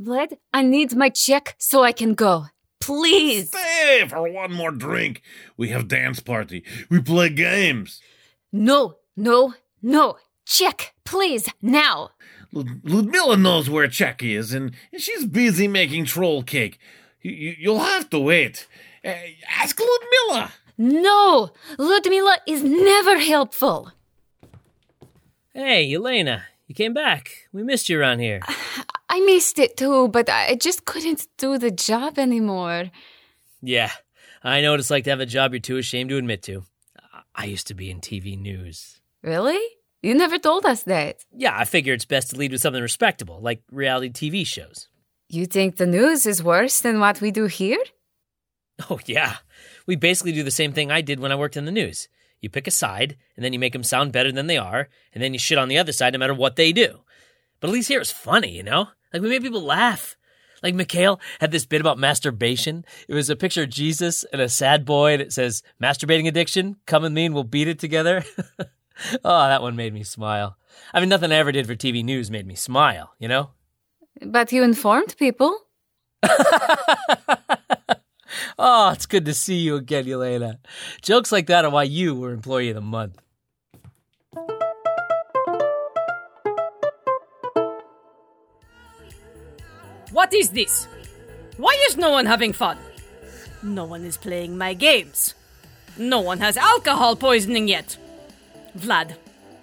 Vlad, 0.00 0.38
I 0.52 0.62
need 0.62 0.96
my 0.96 1.10
check 1.10 1.54
so 1.58 1.82
I 1.82 1.92
can 1.92 2.14
go. 2.14 2.46
Please. 2.82 3.48
Stay 3.48 4.04
for 4.08 4.28
one 4.30 4.52
more 4.52 4.70
drink. 4.70 5.22
We 5.56 5.68
have 5.68 5.88
dance 5.88 6.20
party. 6.20 6.64
We 6.90 7.00
play 7.00 7.28
games. 7.30 8.00
No, 8.52 8.96
no, 9.16 9.54
no. 9.80 10.16
Check, 10.44 10.92
please, 11.04 11.48
now. 11.62 12.10
Lud- 12.52 12.80
Ludmilla 12.84 13.36
knows 13.36 13.70
where 13.70 13.88
check 13.88 14.22
is, 14.22 14.52
and, 14.52 14.74
and 14.92 15.00
she's 15.00 15.24
busy 15.24 15.68
making 15.68 16.04
troll 16.04 16.42
cake. 16.42 16.78
You, 17.22 17.32
you, 17.32 17.54
you'll 17.58 17.78
have 17.78 18.10
to 18.10 18.18
wait. 18.18 18.66
Uh, 19.04 19.14
ask 19.48 19.78
Ludmilla. 19.78 20.52
No, 20.76 21.52
Ludmila 21.78 22.38
is 22.46 22.62
never 22.64 23.18
helpful. 23.18 23.92
Hey, 25.54 25.94
Elena, 25.94 26.44
you 26.66 26.74
came 26.74 26.92
back. 26.94 27.30
We 27.52 27.62
missed 27.62 27.88
you 27.88 28.00
around 28.00 28.18
here. 28.20 28.40
I 29.14 29.20
missed 29.20 29.58
it 29.58 29.76
too, 29.76 30.08
but 30.08 30.30
I 30.30 30.54
just 30.54 30.86
couldn't 30.86 31.26
do 31.36 31.58
the 31.58 31.70
job 31.70 32.18
anymore. 32.18 32.90
Yeah, 33.60 33.90
I 34.42 34.62
know 34.62 34.70
what 34.70 34.80
it's 34.80 34.90
like 34.90 35.04
to 35.04 35.10
have 35.10 35.20
a 35.20 35.26
job 35.26 35.52
you're 35.52 35.60
too 35.60 35.76
ashamed 35.76 36.08
to 36.08 36.16
admit 36.16 36.42
to. 36.44 36.64
I 37.34 37.44
used 37.44 37.66
to 37.66 37.74
be 37.74 37.90
in 37.90 38.00
TV 38.00 38.40
news. 38.40 39.02
Really? 39.22 39.60
You 40.00 40.14
never 40.14 40.38
told 40.38 40.64
us 40.64 40.84
that. 40.84 41.26
Yeah, 41.30 41.54
I 41.54 41.66
figure 41.66 41.92
it's 41.92 42.06
best 42.06 42.30
to 42.30 42.36
lead 42.36 42.52
with 42.52 42.62
something 42.62 42.80
respectable, 42.80 43.38
like 43.42 43.62
reality 43.70 44.30
TV 44.30 44.46
shows. 44.46 44.88
You 45.28 45.44
think 45.44 45.76
the 45.76 45.86
news 45.86 46.24
is 46.24 46.42
worse 46.42 46.80
than 46.80 46.98
what 46.98 47.20
we 47.20 47.30
do 47.30 47.44
here? 47.44 47.82
Oh, 48.88 48.98
yeah. 49.04 49.36
We 49.86 49.94
basically 49.94 50.32
do 50.32 50.42
the 50.42 50.50
same 50.50 50.72
thing 50.72 50.90
I 50.90 51.02
did 51.02 51.20
when 51.20 51.32
I 51.32 51.36
worked 51.36 51.58
in 51.58 51.66
the 51.66 51.70
news. 51.70 52.08
You 52.40 52.48
pick 52.48 52.66
a 52.66 52.70
side, 52.70 53.18
and 53.36 53.44
then 53.44 53.52
you 53.52 53.58
make 53.58 53.74
them 53.74 53.84
sound 53.84 54.10
better 54.10 54.32
than 54.32 54.46
they 54.46 54.56
are, 54.56 54.88
and 55.12 55.22
then 55.22 55.34
you 55.34 55.38
shit 55.38 55.58
on 55.58 55.68
the 55.68 55.76
other 55.76 55.92
side 55.92 56.14
no 56.14 56.18
matter 56.18 56.32
what 56.32 56.56
they 56.56 56.72
do. 56.72 57.00
But 57.60 57.68
at 57.68 57.74
least 57.74 57.88
here 57.88 58.00
it's 58.00 58.10
funny, 58.10 58.56
you 58.56 58.62
know? 58.62 58.88
Like 59.12 59.22
we 59.22 59.28
made 59.28 59.42
people 59.42 59.62
laugh. 59.62 60.16
Like 60.62 60.74
Mikhail 60.74 61.20
had 61.40 61.50
this 61.50 61.66
bit 61.66 61.80
about 61.80 61.98
masturbation. 61.98 62.84
It 63.08 63.14
was 63.14 63.28
a 63.28 63.36
picture 63.36 63.64
of 63.64 63.70
Jesus 63.70 64.24
and 64.32 64.40
a 64.40 64.48
sad 64.48 64.84
boy, 64.84 65.12
and 65.12 65.22
it 65.22 65.32
says, 65.32 65.62
Masturbating 65.82 66.28
addiction, 66.28 66.76
come 66.86 67.02
with 67.02 67.12
me 67.12 67.26
and 67.26 67.34
we'll 67.34 67.44
beat 67.44 67.66
it 67.68 67.80
together. 67.80 68.24
oh, 69.24 69.48
that 69.48 69.62
one 69.62 69.74
made 69.74 69.92
me 69.92 70.04
smile. 70.04 70.56
I 70.94 71.00
mean, 71.00 71.08
nothing 71.08 71.32
I 71.32 71.36
ever 71.36 71.52
did 71.52 71.66
for 71.66 71.74
TV 71.74 72.04
news 72.04 72.30
made 72.30 72.46
me 72.46 72.54
smile, 72.54 73.12
you 73.18 73.26
know? 73.28 73.50
But 74.24 74.52
you 74.52 74.62
informed 74.62 75.16
people. 75.18 75.58
oh, 78.58 78.90
it's 78.92 79.06
good 79.06 79.24
to 79.24 79.34
see 79.34 79.56
you 79.56 79.74
again, 79.76 80.08
Elena. 80.08 80.60
Jokes 81.00 81.32
like 81.32 81.46
that 81.48 81.64
are 81.64 81.70
why 81.70 81.82
you 81.84 82.14
were 82.14 82.32
Employee 82.32 82.68
of 82.68 82.76
the 82.76 82.80
Month. 82.80 83.20
What 90.12 90.34
is 90.34 90.50
this? 90.50 90.86
Why 91.56 91.76
is 91.88 91.96
no 91.96 92.10
one 92.10 92.26
having 92.26 92.52
fun? 92.52 92.78
No 93.62 93.84
one 93.84 94.04
is 94.04 94.16
playing 94.16 94.58
my 94.58 94.74
games. 94.74 95.34
No 95.96 96.20
one 96.20 96.38
has 96.40 96.56
alcohol 96.56 97.16
poisoning 97.16 97.68
yet. 97.68 97.96
Vlad, 98.76 99.14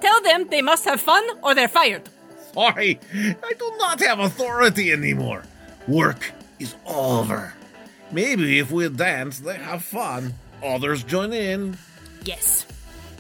tell 0.02 0.22
them 0.22 0.48
they 0.50 0.62
must 0.62 0.86
have 0.86 1.02
fun 1.02 1.24
or 1.44 1.54
they're 1.56 1.68
fired. 1.68 2.10
Sorry, 2.54 3.00
I 3.14 3.54
do 3.54 3.74
not 3.78 4.00
have 4.02 4.20
authority 4.20 4.92
anymore. 4.92 5.44
Work 5.88 6.32
is 6.60 6.76
over. 6.86 7.54
Maybe 8.12 8.60
if 8.60 8.72
we 8.72 8.90
dance, 8.90 9.40
they 9.40 9.56
have 9.56 9.84
fun. 9.84 10.34
Others 10.64 11.04
join 11.04 11.32
in. 11.32 11.78
Yes. 12.26 12.66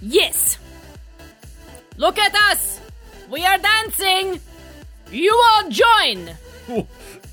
Yes. 0.01 0.57
Look 1.97 2.17
at 2.17 2.33
us. 2.51 2.79
We 3.29 3.45
are 3.45 3.57
dancing. 3.57 4.39
You 5.11 5.39
all 5.51 5.69
join. 5.69 6.31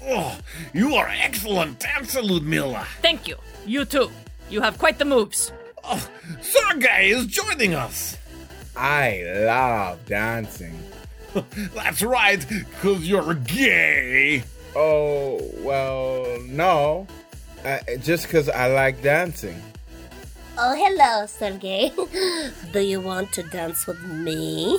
Oh, 0.09 0.39
you 0.73 0.95
are 0.95 1.09
excellent 1.09 1.81
dancer, 1.81 2.23
Ludmilla. 2.23 2.87
Thank 3.03 3.27
you. 3.27 3.37
You 3.67 3.85
too. 3.85 4.11
You 4.49 4.61
have 4.61 4.79
quite 4.79 4.99
the 4.99 5.05
moves. 5.05 5.51
Oh, 5.83 6.09
Sergey 6.41 7.09
is 7.11 7.27
joining 7.27 7.75
us. 7.75 8.17
I 8.77 9.25
love 9.45 10.05
dancing. 10.07 10.79
That's 11.75 12.03
right, 12.03 12.47
because 12.49 13.09
you're 13.09 13.35
gay. 13.35 14.45
Oh, 14.77 15.41
well, 15.59 16.41
no. 16.43 17.07
Uh, 17.65 17.79
just 18.01 18.27
because 18.27 18.49
I 18.49 18.69
like 18.69 19.03
dancing. 19.03 19.61
Oh, 20.57 20.75
hello, 20.75 21.27
Sergey. 21.27 21.93
Do 22.73 22.81
you 22.81 23.01
want 23.01 23.33
to 23.33 23.43
dance 23.43 23.87
with 23.87 24.03
me? 24.05 24.79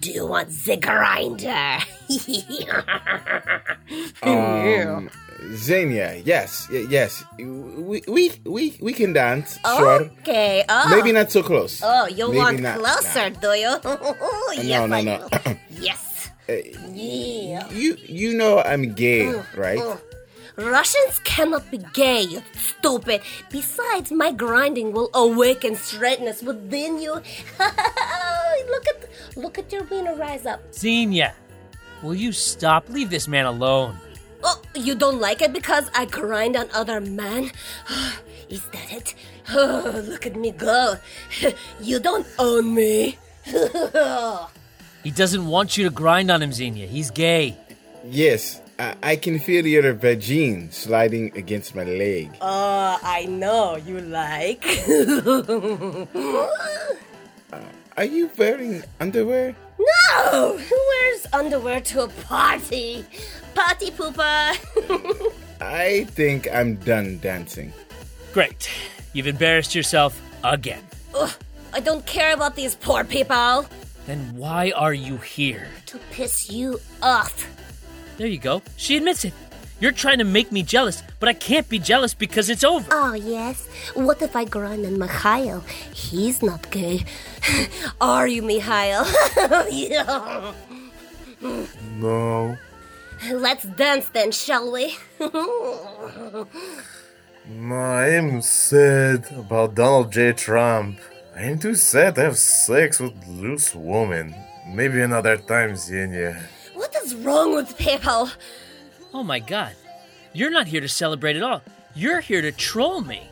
Do 0.00 0.10
you 0.10 0.26
want 0.26 0.48
the 0.48 0.76
grinder? 0.76 1.78
Um, 4.22 5.10
Xenia, 5.54 6.20
yes, 6.24 6.68
yes. 6.70 7.24
We, 7.38 8.02
we, 8.06 8.30
we, 8.44 8.76
we 8.80 8.92
can 8.92 9.12
dance, 9.12 9.58
sure. 9.64 10.02
Okay. 10.22 10.64
Oh. 10.68 10.94
Maybe 10.94 11.12
not 11.12 11.32
so 11.32 11.42
close. 11.42 11.80
Oh, 11.82 12.06
you 12.06 12.26
Maybe 12.28 12.38
want 12.38 12.60
not- 12.60 12.78
closer, 12.78 13.30
do 13.30 13.48
you? 13.48 13.74
yes, 14.62 14.68
no, 14.68 14.86
no, 14.86 15.00
no. 15.02 15.28
yes. 15.70 16.30
Uh, 16.48 16.54
yeah. 16.92 17.68
You, 17.70 17.96
you 18.06 18.34
know 18.34 18.60
I'm 18.60 18.92
gay, 18.94 19.24
mm, 19.26 19.56
right? 19.56 19.78
Oh. 19.80 20.00
Russians 20.60 21.18
cannot 21.24 21.70
be 21.70 21.78
gay, 21.94 22.22
you 22.22 22.42
stupid. 22.52 23.22
Besides, 23.50 24.12
my 24.12 24.30
grinding 24.32 24.92
will 24.92 25.10
awaken 25.14 25.74
straightness 25.74 26.42
within 26.42 27.00
you. 27.00 27.12
look 28.68 28.86
at 28.88 29.08
look 29.36 29.58
at 29.58 29.72
your 29.72 29.84
wiener 29.84 30.14
rise 30.14 30.44
up. 30.44 30.60
Xenia, 30.74 31.34
will 32.02 32.14
you 32.14 32.32
stop? 32.32 32.88
Leave 32.88 33.08
this 33.08 33.26
man 33.26 33.46
alone. 33.46 33.96
Oh, 34.44 34.60
you 34.74 34.94
don't 34.94 35.20
like 35.20 35.40
it 35.42 35.52
because 35.52 35.90
I 35.94 36.04
grind 36.04 36.56
on 36.56 36.68
other 36.72 37.00
men? 37.00 37.52
Is 38.48 38.62
that 38.72 38.92
it? 38.92 39.14
Oh, 39.50 40.02
look 40.08 40.26
at 40.26 40.36
me 40.36 40.50
go. 40.50 40.96
You 41.80 42.00
don't 42.00 42.26
own 42.38 42.74
me. 42.74 43.18
He 45.02 45.10
doesn't 45.10 45.46
want 45.46 45.78
you 45.78 45.84
to 45.84 45.90
grind 45.90 46.30
on 46.30 46.42
him, 46.42 46.52
Xenia. 46.52 46.86
He's 46.86 47.10
gay. 47.10 47.56
Yes, 48.04 48.59
I, 48.80 48.96
I 49.02 49.16
can 49.16 49.38
feel 49.38 49.66
your 49.66 49.92
vagine 49.92 50.72
sliding 50.72 51.36
against 51.36 51.74
my 51.74 51.84
leg. 51.84 52.30
Uh, 52.40 52.96
I 53.02 53.26
know 53.28 53.76
you 53.76 54.00
like. 54.00 54.64
Are 57.98 58.04
you 58.04 58.30
wearing 58.38 58.82
underwear? 58.98 59.54
no! 59.78 60.56
Who 60.56 60.76
wears 60.88 61.26
underwear 61.34 61.82
to 61.82 62.04
a 62.04 62.08
party? 62.08 63.04
Party 63.54 63.90
pooper! 63.90 64.56
I 65.60 66.04
think 66.04 66.48
I'm 66.50 66.76
done 66.76 67.18
dancing. 67.18 67.74
Great. 68.32 68.70
You've 69.12 69.26
embarrassed 69.26 69.74
yourself 69.74 70.18
again. 70.42 70.82
Ugh, 71.14 71.30
I 71.74 71.80
don't 71.80 72.06
care 72.06 72.32
about 72.32 72.56
these 72.56 72.76
poor 72.76 73.04
people. 73.04 73.66
Then 74.06 74.34
why 74.34 74.72
are 74.74 74.94
you 74.94 75.18
here? 75.18 75.68
To 75.86 75.98
piss 76.10 76.50
you 76.50 76.80
off. 77.02 77.46
There 78.20 78.28
you 78.28 78.36
go. 78.36 78.60
She 78.76 78.98
admits 78.98 79.24
it. 79.24 79.32
You're 79.80 79.92
trying 79.92 80.18
to 80.18 80.24
make 80.24 80.52
me 80.52 80.62
jealous, 80.62 81.02
but 81.20 81.30
I 81.30 81.32
can't 81.32 81.66
be 81.70 81.78
jealous 81.78 82.12
because 82.12 82.50
it's 82.50 82.62
over. 82.62 82.86
Oh, 82.92 83.14
yes? 83.14 83.66
What 83.94 84.20
if 84.20 84.36
I 84.36 84.44
grind 84.44 84.84
on 84.84 84.98
Mikhail? 84.98 85.64
He's 85.94 86.42
not 86.42 86.70
gay. 86.70 87.06
Are 87.98 88.28
you, 88.28 88.42
Mikhail? 88.42 89.06
yeah. 89.70 90.52
No. 91.96 92.58
Let's 93.32 93.64
dance 93.64 94.10
then, 94.10 94.32
shall 94.32 94.70
we? 94.70 94.98
No, 97.48 97.74
I 97.74 98.08
am 98.10 98.42
sad 98.42 99.32
about 99.32 99.74
Donald 99.74 100.12
J. 100.12 100.34
Trump. 100.34 100.98
I 101.34 101.44
am 101.44 101.58
too 101.58 101.74
sad 101.74 102.16
to 102.16 102.20
have 102.20 102.36
sex 102.36 103.00
with 103.00 103.14
loose 103.26 103.74
woman. 103.74 104.34
Maybe 104.68 105.00
another 105.00 105.38
time, 105.38 105.74
Xenia. 105.74 106.36
What 106.90 107.04
is 107.04 107.14
wrong 107.14 107.54
with 107.54 107.78
people? 107.78 108.30
Oh 109.14 109.22
my 109.22 109.38
god. 109.38 109.74
You're 110.32 110.50
not 110.50 110.66
here 110.66 110.80
to 110.80 110.88
celebrate 110.88 111.36
at 111.36 111.42
all. 111.42 111.62
You're 111.94 112.20
here 112.20 112.42
to 112.42 112.52
troll 112.52 113.00
me. 113.00 113.22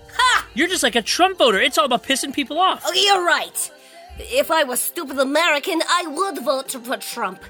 You're 0.55 0.68
just 0.68 0.83
like 0.83 0.97
a 0.97 1.03
Trump 1.03 1.38
voter. 1.38 1.61
It's 1.61 1.79
all 1.79 1.85
about 1.85 2.03
pissing 2.03 2.33
people 2.33 2.59
off. 2.59 2.87
Okay, 2.88 3.03
you're 3.05 3.25
right. 3.25 3.71
If 4.18 4.51
I 4.51 4.64
was 4.64 4.81
stupid 4.81 5.18
American, 5.18 5.81
I 5.88 6.07
would 6.07 6.44
vote 6.44 6.73
for 6.73 6.97
Trump. 6.97 7.40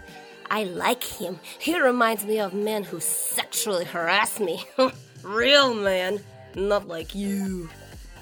I 0.50 0.64
like 0.64 1.04
him. 1.04 1.40
He 1.58 1.78
reminds 1.80 2.24
me 2.24 2.38
of 2.40 2.52
men 2.52 2.84
who 2.84 3.00
sexually 3.00 3.84
harass 3.84 4.40
me. 4.40 4.64
Real 5.22 5.74
man, 5.74 6.20
not 6.54 6.88
like 6.88 7.14
you. 7.14 7.70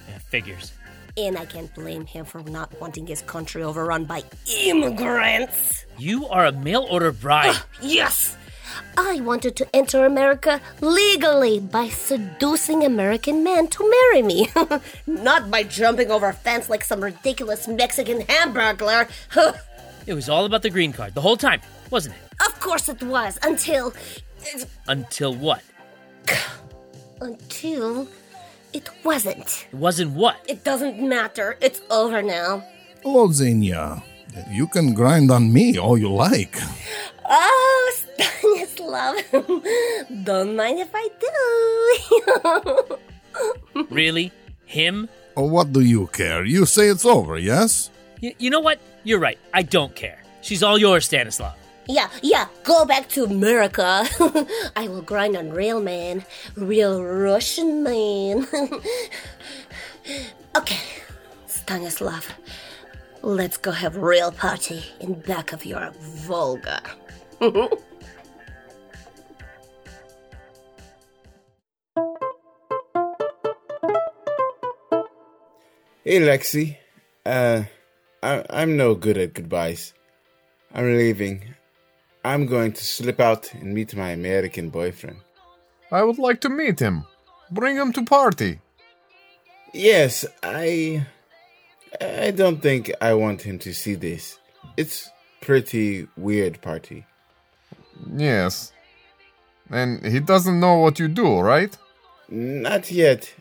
Yeah, 0.08 0.18
figures. 0.18 0.72
And 1.16 1.38
I 1.38 1.46
can't 1.46 1.74
blame 1.74 2.04
him 2.04 2.24
for 2.26 2.42
not 2.42 2.78
wanting 2.80 3.06
his 3.06 3.22
country 3.22 3.62
overrun 3.62 4.04
by 4.04 4.22
immigrants. 4.64 5.86
You 5.98 6.26
are 6.28 6.46
a 6.46 6.52
mail 6.52 6.86
order 6.90 7.10
bride. 7.10 7.54
Ah, 7.54 7.66
yes! 7.80 8.36
I 8.98 9.20
wanted 9.20 9.56
to 9.56 9.66
enter 9.74 10.04
America 10.04 10.60
legally 10.82 11.60
by 11.60 11.88
seducing 11.88 12.84
American 12.84 13.42
men 13.44 13.68
to 13.68 13.90
marry 13.90 14.22
me. 14.22 14.48
Not 15.06 15.50
by 15.50 15.62
jumping 15.62 16.10
over 16.10 16.28
a 16.28 16.32
fence 16.34 16.68
like 16.68 16.84
some 16.84 17.00
ridiculous 17.02 17.66
Mexican 17.66 18.20
hamburglar. 18.22 19.08
it 20.06 20.12
was 20.14 20.28
all 20.28 20.44
about 20.44 20.62
the 20.62 20.70
green 20.70 20.92
card 20.92 21.14
the 21.14 21.20
whole 21.22 21.36
time, 21.36 21.60
wasn't 21.90 22.14
it? 22.14 22.22
of 22.46 22.60
course 22.60 22.88
it 22.88 23.02
was, 23.02 23.38
until. 23.42 23.94
Until 24.86 25.34
what? 25.34 25.62
Until. 27.20 28.06
It 28.76 28.90
wasn't. 29.04 29.66
It 29.72 29.76
wasn't 29.76 30.12
what? 30.12 30.36
It 30.46 30.60
doesn't 30.62 31.00
matter. 31.00 31.56
It's 31.60 31.80
over 31.90 32.20
now. 32.20 32.62
Hello, 33.02 33.32
Xenia. 33.32 34.02
You 34.50 34.66
can 34.68 34.92
grind 34.92 35.30
on 35.30 35.50
me 35.52 35.78
all 35.78 35.96
you 35.96 36.12
like. 36.12 36.58
Oh, 37.24 37.92
Stanislav. 37.96 39.16
Don't 40.28 40.56
mind 40.56 40.78
if 40.80 40.90
I 40.94 41.08
do. 41.24 42.98
Really? 43.90 44.32
Him? 44.64 45.08
Oh, 45.36 45.44
what 45.44 45.72
do 45.72 45.80
you 45.80 46.06
care? 46.08 46.44
You 46.44 46.64
say 46.64 46.88
it's 46.88 47.04
over, 47.04 47.36
yes? 47.38 47.90
Y- 48.22 48.34
you 48.38 48.48
know 48.50 48.60
what? 48.60 48.78
You're 49.04 49.18
right. 49.20 49.38
I 49.52 49.60
don't 49.62 49.94
care. 49.94 50.22
She's 50.40 50.62
all 50.62 50.78
yours, 50.78 51.04
Stanislav. 51.04 51.52
Yeah, 51.88 52.08
yeah, 52.22 52.48
go 52.64 52.84
back 52.84 53.08
to 53.10 53.24
America. 53.24 54.06
I 54.76 54.88
will 54.88 55.02
grind 55.02 55.36
on 55.36 55.50
real 55.50 55.80
man, 55.80 56.24
real 56.56 57.02
Russian 57.02 57.82
man. 57.82 58.46
okay, 60.56 60.80
Stanislav, 61.46 62.34
let's 63.22 63.56
go 63.56 63.70
have 63.70 63.96
real 63.96 64.32
party 64.32 64.84
in 65.00 65.20
back 65.20 65.52
of 65.52 65.64
your 65.64 65.92
Volga. 66.00 66.82
Hey, 76.06 76.20
Lexi. 76.20 76.76
Uh, 77.26 77.64
I, 78.22 78.44
I'm 78.48 78.76
no 78.76 78.94
good 78.94 79.18
at 79.18 79.34
goodbyes. 79.34 79.92
I'm 80.72 80.96
leaving. 80.96 81.56
I'm 82.26 82.46
going 82.46 82.72
to 82.72 82.84
slip 82.84 83.20
out 83.20 83.54
and 83.54 83.72
meet 83.72 83.94
my 83.94 84.10
American 84.10 84.68
boyfriend. 84.68 85.18
I 85.92 86.02
would 86.02 86.18
like 86.18 86.40
to 86.40 86.48
meet 86.48 86.80
him. 86.80 87.04
Bring 87.52 87.76
him 87.76 87.92
to 87.92 88.02
party. 88.02 88.58
Yes, 89.72 90.26
I. 90.42 91.06
I 92.00 92.32
don't 92.32 92.60
think 92.60 92.90
I 93.00 93.14
want 93.14 93.42
him 93.42 93.60
to 93.60 93.72
see 93.72 93.94
this. 93.94 94.40
It's 94.76 95.08
pretty 95.40 96.08
weird 96.16 96.60
party. 96.60 97.06
Yes. 98.12 98.72
And 99.70 100.04
he 100.04 100.18
doesn't 100.18 100.58
know 100.58 100.78
what 100.78 100.98
you 100.98 101.06
do, 101.06 101.38
right? 101.38 101.78
Not 102.28 102.90
yet. 102.90 103.32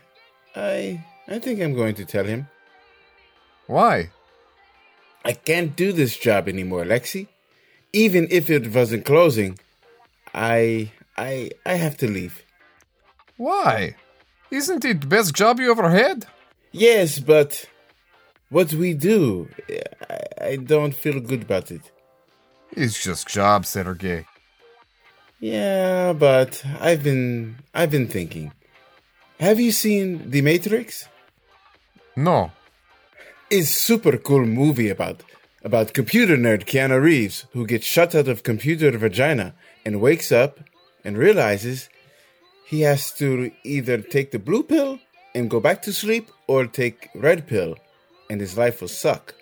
I 0.54 1.04
I 1.26 1.40
think 1.40 1.60
I'm 1.60 1.74
going 1.74 1.96
to 1.96 2.04
tell 2.04 2.24
him. 2.24 2.46
Why? 3.66 4.10
I 5.24 5.32
can't 5.32 5.74
do 5.74 5.92
this 5.92 6.16
job 6.16 6.48
anymore, 6.48 6.84
Lexi. 6.84 7.26
Even 8.04 8.22
if 8.38 8.44
it 8.56 8.64
wasn't 8.76 9.04
closing, 9.12 9.52
I 10.34 10.90
I 11.28 11.32
I 11.72 11.74
have 11.84 11.96
to 12.02 12.06
leave. 12.16 12.36
Why? 13.48 13.76
Isn't 14.50 14.84
it 14.84 14.98
the 15.00 15.10
best 15.16 15.30
job 15.40 15.54
you 15.60 15.70
ever 15.70 15.88
had? 16.02 16.18
Yes, 16.72 17.10
but 17.32 17.50
what 18.56 18.70
we 18.82 18.90
do, 19.12 19.48
I, 20.14 20.20
I 20.50 20.52
don't 20.72 20.94
feel 21.02 21.18
good 21.30 21.42
about 21.48 21.66
it. 21.76 21.84
It's 22.82 22.98
just 23.06 23.22
job, 23.38 23.60
Sergey. 23.64 24.20
Yeah, 25.40 26.12
but 26.26 26.52
I've 26.86 27.02
been 27.08 27.56
I've 27.78 27.92
been 27.96 28.08
thinking. 28.08 28.52
Have 29.46 29.58
you 29.66 29.72
seen 29.84 30.06
The 30.32 30.42
Matrix? 30.50 30.86
No. 32.28 32.38
It's 33.56 33.70
super 33.88 34.16
cool 34.28 34.46
movie 34.62 34.90
about 34.96 35.22
about 35.66 35.92
computer 35.92 36.36
nerd 36.36 36.64
Keanu 36.64 37.02
Reeves 37.02 37.46
who 37.52 37.66
gets 37.66 37.84
shut 37.84 38.14
out 38.14 38.28
of 38.28 38.44
computer 38.44 38.96
vagina 38.96 39.52
and 39.84 40.00
wakes 40.00 40.30
up 40.30 40.60
and 41.04 41.18
realizes 41.18 41.88
he 42.64 42.82
has 42.82 43.10
to 43.14 43.50
either 43.64 43.98
take 43.98 44.30
the 44.30 44.38
blue 44.38 44.62
pill 44.62 45.00
and 45.34 45.50
go 45.50 45.58
back 45.58 45.82
to 45.82 45.92
sleep 45.92 46.30
or 46.46 46.68
take 46.68 47.10
red 47.16 47.48
pill 47.48 47.74
and 48.30 48.40
his 48.40 48.56
life 48.56 48.80
will 48.80 48.86
suck. 48.86 49.34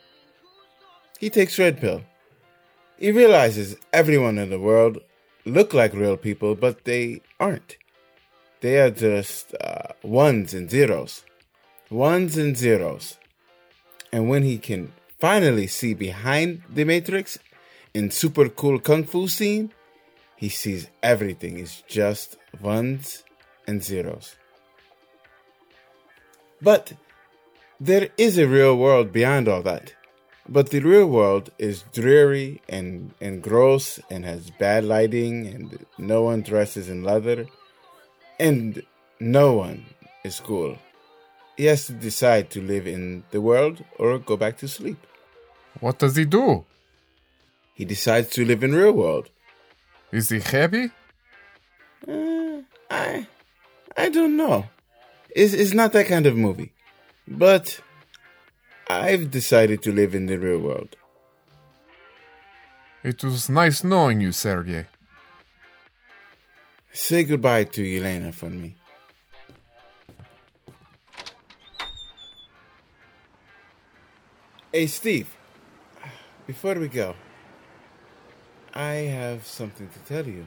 He 1.19 1.29
takes 1.29 1.59
red 1.59 1.79
pill. 1.79 2.01
He 2.97 3.13
realizes 3.13 3.77
everyone 3.93 4.39
in 4.39 4.49
the 4.49 4.59
world 4.59 5.01
look 5.45 5.75
like 5.75 5.93
real 5.93 6.17
people 6.17 6.55
but 6.55 6.85
they 6.85 7.21
aren't. 7.39 7.77
They 8.63 8.79
are 8.79 8.91
just 8.91 9.55
uh, 9.61 9.93
ones 10.03 10.55
and 10.55 10.71
zeros. 10.71 11.23
Ones 11.91 12.39
and 12.39 12.57
zeros. 12.57 13.19
And 14.11 14.31
when 14.31 14.43
he 14.43 14.57
can 14.57 14.95
finally 15.25 15.67
see 15.67 15.95
behind 15.95 16.61
the 16.69 16.85
Matrix 16.85 17.39
in 17.95 18.11
super 18.11 18.47
cool 18.47 18.79
kung 18.79 19.05
fu 19.05 19.27
scene, 19.27 19.73
he 20.37 20.51
sees 20.51 20.91
everything 21.03 21.59
is 21.59 21.83
just 21.89 22.37
ones 22.61 23.25
and 23.67 23.83
zeros. 23.83 24.37
But 26.61 26.93
there 27.81 28.11
is 28.19 28.37
a 28.37 28.47
real 28.47 28.77
world 28.77 29.15
beyond 29.15 29.49
all 29.49 29.63
that. 29.63 29.95
But 30.47 30.69
the 30.69 30.81
real 30.81 31.07
world 31.07 31.49
is 31.57 31.85
dreary 31.95 32.61
and, 32.69 33.15
and 33.19 33.43
gross 33.43 33.99
and 34.11 34.27
has 34.27 34.51
bad 34.51 34.85
lighting 34.85 35.47
and 35.47 35.87
no 35.97 36.21
one 36.25 36.43
dresses 36.43 36.91
in 36.91 37.03
leather 37.03 37.47
and 38.39 38.83
no 39.19 39.55
one 39.55 39.87
is 40.23 40.39
cool. 40.39 40.77
He 41.57 41.65
has 41.65 41.87
to 41.87 41.95
decide 41.95 42.51
to 42.51 42.61
live 42.61 42.87
in 42.87 43.25
the 43.31 43.41
world 43.41 43.83
or 43.99 44.19
go 44.19 44.37
back 44.37 44.59
to 44.59 44.69
sleep. 44.69 44.99
What 45.81 45.99
does 45.99 46.17
he 46.17 46.25
do? 46.25 46.65
He 47.75 47.85
decides 47.85 48.31
to 48.31 48.45
live 48.45 48.63
in 48.63 48.75
real 48.75 48.93
world. 48.93 49.31
Is 50.13 50.29
he 50.29 50.41
happy? 50.41 50.91
Uh, 52.07 52.63
I 52.91 53.27
I 53.97 54.09
don't 54.09 54.37
know. 54.37 54.67
It's, 55.31 55.53
it's 55.53 55.75
not 55.75 55.93
that 55.93 56.07
kind 56.07 56.27
of 56.27 56.37
movie. 56.37 56.73
But 57.27 57.81
I've 58.89 59.31
decided 59.31 59.83
to 59.83 59.93
live 59.93 60.15
in 60.15 60.27
the 60.27 60.37
real 60.37 60.61
world. 60.61 60.97
It 63.03 63.23
was 63.25 63.49
nice 63.49 63.83
knowing 63.83 64.21
you, 64.21 64.33
Sergey. 64.33 64.87
Say 66.93 67.25
goodbye 67.25 67.65
to 67.65 67.97
Elena 67.97 68.33
for 68.33 68.49
me. 68.49 68.77
Hey, 74.73 74.87
Steve. 74.87 75.35
Before 76.47 76.75
we 76.75 76.89
go, 76.89 77.15
I 78.75 78.95
have 79.21 79.47
something 79.47 79.89
to 79.89 79.99
tell 80.01 80.27
you. 80.27 80.47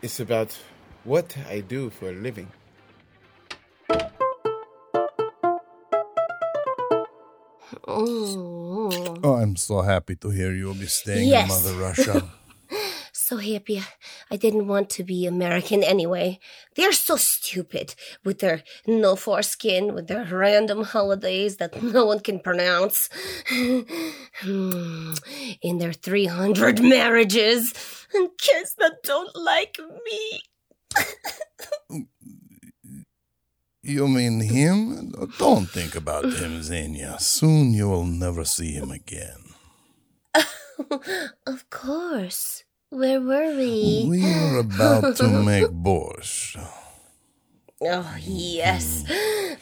It's 0.00 0.20
about 0.20 0.58
what 1.04 1.36
I 1.48 1.60
do 1.60 1.90
for 1.90 2.08
a 2.08 2.12
living. 2.12 2.48
Oh, 7.86 9.16
Oh, 9.24 9.34
I'm 9.34 9.56
so 9.56 9.82
happy 9.82 10.16
to 10.16 10.30
hear 10.30 10.52
you'll 10.52 10.74
be 10.74 10.86
staying 10.86 11.28
Yes. 11.28 11.42
in 11.42 11.48
Mother 11.48 11.74
Russia. 11.80 12.32
so 13.12 13.36
happy. 13.36 13.82
I 14.30 14.36
didn't 14.36 14.66
want 14.66 14.90
to 14.90 15.04
be 15.04 15.26
American 15.26 15.82
anyway. 15.84 16.38
They're 16.74 16.92
so 16.92 17.16
stupid 17.16 17.94
with 18.24 18.40
their 18.40 18.62
no 18.86 19.16
foreskin, 19.16 19.94
with 19.94 20.08
their 20.08 20.24
random 20.24 20.82
holidays 20.84 21.56
that 21.58 21.82
no 21.96 22.04
one 22.06 22.20
can 22.20 22.40
pronounce. 22.40 23.08
in 25.62 25.78
their 25.78 25.92
300 25.92 26.82
marriages, 26.82 27.72
and 28.14 28.28
kids 28.38 28.74
that 28.78 29.02
don't 29.02 29.34
like 29.34 29.78
me. 30.04 30.40
you 33.82 34.08
mean 34.08 34.40
him? 34.40 35.12
Don't 35.38 35.66
think 35.66 35.94
about 35.94 36.24
him, 36.24 36.62
Xenia. 36.62 37.16
Soon 37.18 37.72
you 37.72 37.88
will 37.88 38.04
never 38.04 38.44
see 38.44 38.72
him 38.72 38.90
again. 38.90 39.54
of 41.46 41.70
course. 41.70 42.64
Where 42.90 43.20
were 43.20 43.56
we? 43.56 44.06
We 44.08 44.22
were 44.22 44.58
about 44.58 45.16
to 45.16 45.28
make 45.44 45.64
borscht. 45.68 46.58
Oh, 47.80 48.16
yes. 48.20 49.04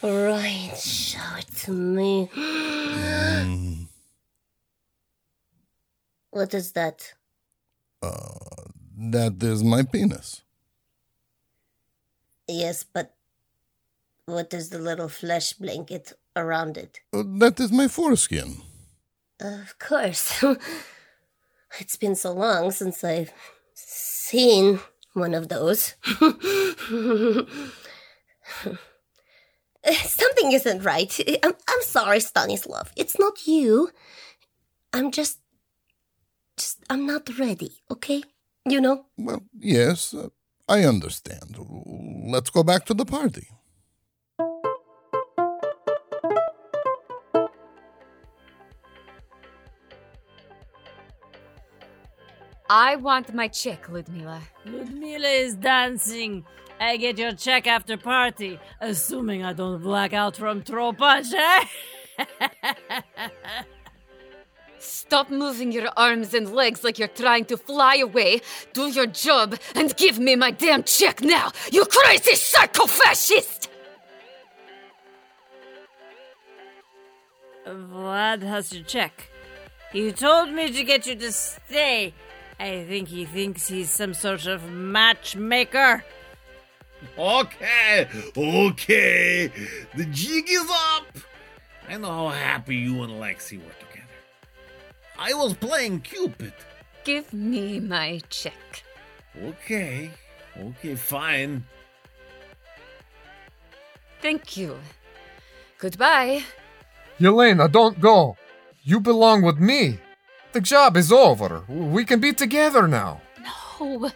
Right, 0.03 0.73
show 0.77 1.35
it 1.37 1.47
to 1.63 1.71
me. 1.71 2.29
Mm, 2.91 3.80
What 6.31 6.53
is 6.53 6.71
that? 6.73 7.13
uh, 8.01 8.61
that 8.97 9.41
is 9.41 9.63
my 9.63 9.83
penis. 9.83 10.41
Yes, 12.47 12.83
but 12.83 13.13
what 14.25 14.53
is 14.53 14.69
the 14.69 14.79
little 14.79 15.09
flesh 15.09 15.53
blanket 15.53 16.13
around 16.35 16.77
it? 16.77 17.01
Uh, 17.13 17.23
that 17.39 17.59
is 17.59 17.71
my 17.71 17.87
foreskin. 17.87 18.61
Of 19.39 19.77
course. 19.79 20.43
it's 21.79 21.97
been 21.97 22.15
so 22.15 22.31
long 22.33 22.71
since 22.71 23.03
I've 23.03 23.33
seen 23.73 24.79
one 25.13 25.33
of 25.33 25.49
those. 25.49 25.95
Something 30.03 30.51
isn't 30.51 30.83
right. 30.83 31.19
I'm, 31.43 31.53
I'm 31.67 31.81
sorry, 31.81 32.19
Stanislav. 32.19 32.91
It's 32.95 33.17
not 33.19 33.47
you. 33.47 33.89
I'm 34.93 35.11
just. 35.11 35.40
Just. 36.61 36.77
I'm 36.91 37.07
not 37.07 37.23
ready, 37.39 37.71
okay? 37.89 38.21
You 38.65 38.81
know? 38.81 39.05
Well, 39.17 39.41
yes, 39.57 40.13
uh, 40.13 40.29
I 40.69 40.83
understand. 40.83 41.57
Let's 42.27 42.51
go 42.51 42.63
back 42.63 42.85
to 42.85 42.93
the 42.93 43.05
party. 43.05 43.47
I 52.69 52.95
want 52.97 53.33
my 53.33 53.47
check, 53.47 53.89
Ludmila. 53.89 54.41
Ludmila 54.65 55.27
is 55.27 55.55
dancing. 55.55 56.45
I 56.79 56.97
get 56.97 57.17
your 57.17 57.33
check 57.33 57.65
after 57.65 57.97
party, 57.97 58.59
assuming 58.79 59.43
I 59.43 59.53
don't 59.53 59.81
black 59.81 60.13
out 60.13 60.37
from 60.37 60.61
throw 60.61 60.93
punch, 60.93 61.33
eh? 61.33 61.65
Stop 64.81 65.29
moving 65.29 65.71
your 65.71 65.89
arms 65.95 66.33
and 66.33 66.51
legs 66.53 66.83
like 66.83 66.97
you're 66.97 67.07
trying 67.07 67.45
to 67.45 67.55
fly 67.55 67.97
away. 67.97 68.41
Do 68.73 68.87
your 68.87 69.05
job 69.05 69.59
and 69.75 69.95
give 69.95 70.17
me 70.17 70.35
my 70.35 70.49
damn 70.49 70.83
check 70.83 71.21
now, 71.21 71.51
you 71.71 71.85
crazy 71.85 72.35
psycho 72.35 72.87
fascist! 72.87 73.69
Vlad 77.67 78.41
has 78.41 78.73
your 78.73 78.83
check. 78.83 79.29
He 79.93 80.11
told 80.11 80.51
me 80.51 80.71
to 80.71 80.83
get 80.83 81.05
you 81.05 81.15
to 81.15 81.31
stay. 81.31 82.13
I 82.59 82.83
think 82.85 83.09
he 83.09 83.25
thinks 83.25 83.67
he's 83.67 83.91
some 83.91 84.15
sort 84.15 84.47
of 84.47 84.71
matchmaker. 84.71 86.03
Okay, 87.17 88.07
okay. 88.35 89.51
The 89.95 90.05
jig 90.05 90.45
is 90.49 90.69
up. 90.71 91.17
I 91.87 91.97
know 91.97 92.07
how 92.07 92.29
happy 92.29 92.75
you 92.77 93.03
and 93.03 93.13
Lexi 93.13 93.57
were 93.57 93.73
together. 93.73 93.90
I 95.23 95.35
was 95.35 95.53
playing 95.53 96.01
Cupid. 96.01 96.53
Give 97.03 97.31
me 97.31 97.79
my 97.79 98.21
check. 98.31 98.83
Okay, 99.39 100.09
okay, 100.59 100.95
fine. 100.95 101.63
Thank 104.19 104.57
you. 104.57 104.79
Goodbye. 105.77 106.41
Yelena, 107.19 107.71
don't 107.71 108.01
go. 108.01 108.35
You 108.81 108.99
belong 108.99 109.43
with 109.43 109.59
me. 109.59 109.99
The 110.53 110.61
job 110.61 110.97
is 110.97 111.11
over. 111.11 111.65
We 111.67 112.03
can 112.03 112.19
be 112.19 112.33
together 112.33 112.87
now. 112.87 113.21
No, 113.79 114.11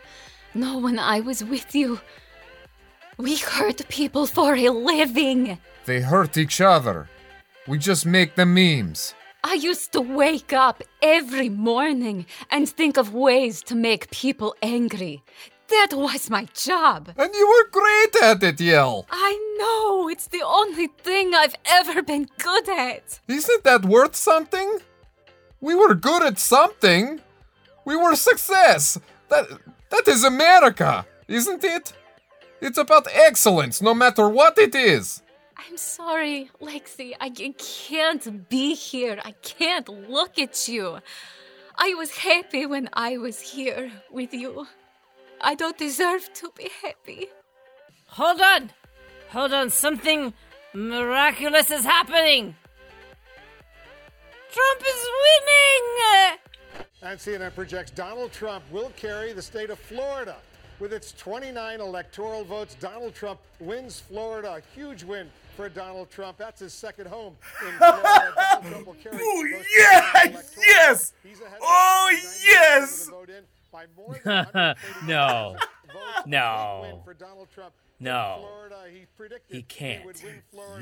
no, 0.56 0.80
when 0.80 0.98
I 0.98 1.20
was 1.20 1.44
with 1.44 1.76
you, 1.76 2.00
we 3.18 3.38
hurt 3.38 3.88
people 3.90 4.26
for 4.26 4.56
a 4.56 4.70
living. 4.70 5.60
They 5.86 6.02
hurt 6.02 6.36
each 6.36 6.62
other. 6.62 7.08
We 7.68 7.78
just 7.78 8.08
make 8.08 8.34
them 8.34 8.56
memes. 8.56 9.14
I 9.48 9.54
used 9.54 9.92
to 9.92 10.02
wake 10.02 10.54
up 10.54 10.82
every 11.04 11.50
morning 11.50 12.26
and 12.50 12.68
think 12.68 12.98
of 12.98 13.14
ways 13.14 13.62
to 13.66 13.76
make 13.76 14.10
people 14.10 14.56
angry. 14.64 15.24
That 15.68 15.92
was 15.94 16.32
my 16.32 16.48
job. 16.56 17.12
And 17.16 17.32
you 17.32 17.48
were 17.48 17.70
great 17.70 18.16
at 18.24 18.42
it, 18.42 18.60
Yell. 18.60 19.06
I 19.12 19.34
know, 19.60 20.10
it's 20.10 20.30
the 20.30 20.42
only 20.42 20.88
thing 20.88 21.36
I've 21.36 21.54
ever 21.64 22.02
been 22.02 22.28
good 22.40 22.68
at. 22.70 23.20
Isn't 23.28 23.64
that 23.66 23.86
worth 23.86 24.16
something? 24.16 24.80
We 25.62 25.76
were 25.76 25.94
good 25.94 26.24
at 26.24 26.40
something. 26.40 27.22
We 27.86 27.96
were 27.96 28.16
success. 28.16 29.00
That 29.30 29.46
that 29.92 30.08
is 30.08 30.24
America, 30.24 31.06
isn't 31.28 31.64
it? 31.64 31.94
It's 32.62 32.80
about 32.80 33.08
excellence, 33.14 33.80
no 33.80 33.94
matter 33.94 34.28
what 34.28 34.58
it 34.58 34.74
is. 34.74 35.22
I'm 35.68 35.78
sorry, 35.78 36.50
Lexi. 36.62 37.14
I 37.20 37.28
I 37.28 37.54
can't 37.58 38.50
be 38.50 38.76
here. 38.76 39.20
I 39.24 39.32
can't 39.42 39.90
look 39.90 40.38
at 40.38 40.68
you. 40.68 41.00
I 41.78 41.94
was 41.96 42.12
happy 42.12 42.66
when 42.66 42.90
I 42.94 43.18
was 43.18 43.40
here 43.40 43.92
with 44.12 44.34
you. 44.34 44.68
I 45.42 45.56
don't 45.56 45.78
deserve 45.78 46.32
to 46.36 46.52
be 46.56 46.70
happy. 46.82 47.28
Hold 48.08 48.42
on! 48.42 48.72
Hold 49.32 49.54
on, 49.54 49.70
something 49.70 50.34
miraculous 50.74 51.72
is 51.72 51.84
happening! 51.84 52.56
Trump 54.52 54.82
is 54.82 55.08
winning! 55.26 56.40
And 57.02 57.20
CNN 57.20 57.54
projects 57.54 57.92
Donald 57.92 58.32
Trump 58.32 58.64
will 58.72 58.92
carry 58.96 59.34
the 59.34 59.42
state 59.42 59.70
of 59.70 59.80
Florida. 59.80 60.38
With 60.80 60.92
its 60.92 61.14
29 61.14 61.80
electoral 61.80 62.44
votes, 62.44 62.76
Donald 62.76 63.16
Trump 63.16 63.40
wins 63.60 64.02
Florida. 64.02 64.56
A 64.56 64.62
huge 64.78 65.04
win 65.04 65.30
for 65.56 65.70
Donald 65.70 66.10
Trump. 66.10 66.38
That's 66.38 66.60
his 66.60 66.74
second 66.74 67.08
home 67.08 67.38
in 67.66 67.74
Florida. 67.78 68.34
Donald 68.36 68.66
Trump 68.66 68.88
will 68.88 68.94
carry 68.96 69.16
Ooh, 69.22 69.52
most 69.52 69.68
yeah, 69.78 70.10
electoral 70.26 70.44
yes! 70.60 71.14
He's 71.24 71.40
ahead 71.40 71.54
of 71.54 71.60
Oh, 71.64 72.18
yes! 72.44 73.02
of 73.02 73.06
the 73.06 73.12
vote 73.12 73.30
in 73.30 73.44
by 73.72 73.86
more 73.96 74.20
than 74.24 74.76
130 74.76 75.08
No. 75.08 75.56
No. 76.26 77.04
Big 78.00 78.08
win 78.08 78.08
for 78.08 78.10
Donald 78.10 78.40
Trump 78.40 78.40
in 78.40 78.40
No. 78.40 78.48
Florida. 78.48 78.76
He 79.48 79.56
He 79.58 79.62
can't. 79.64 80.06
would. 80.06 80.22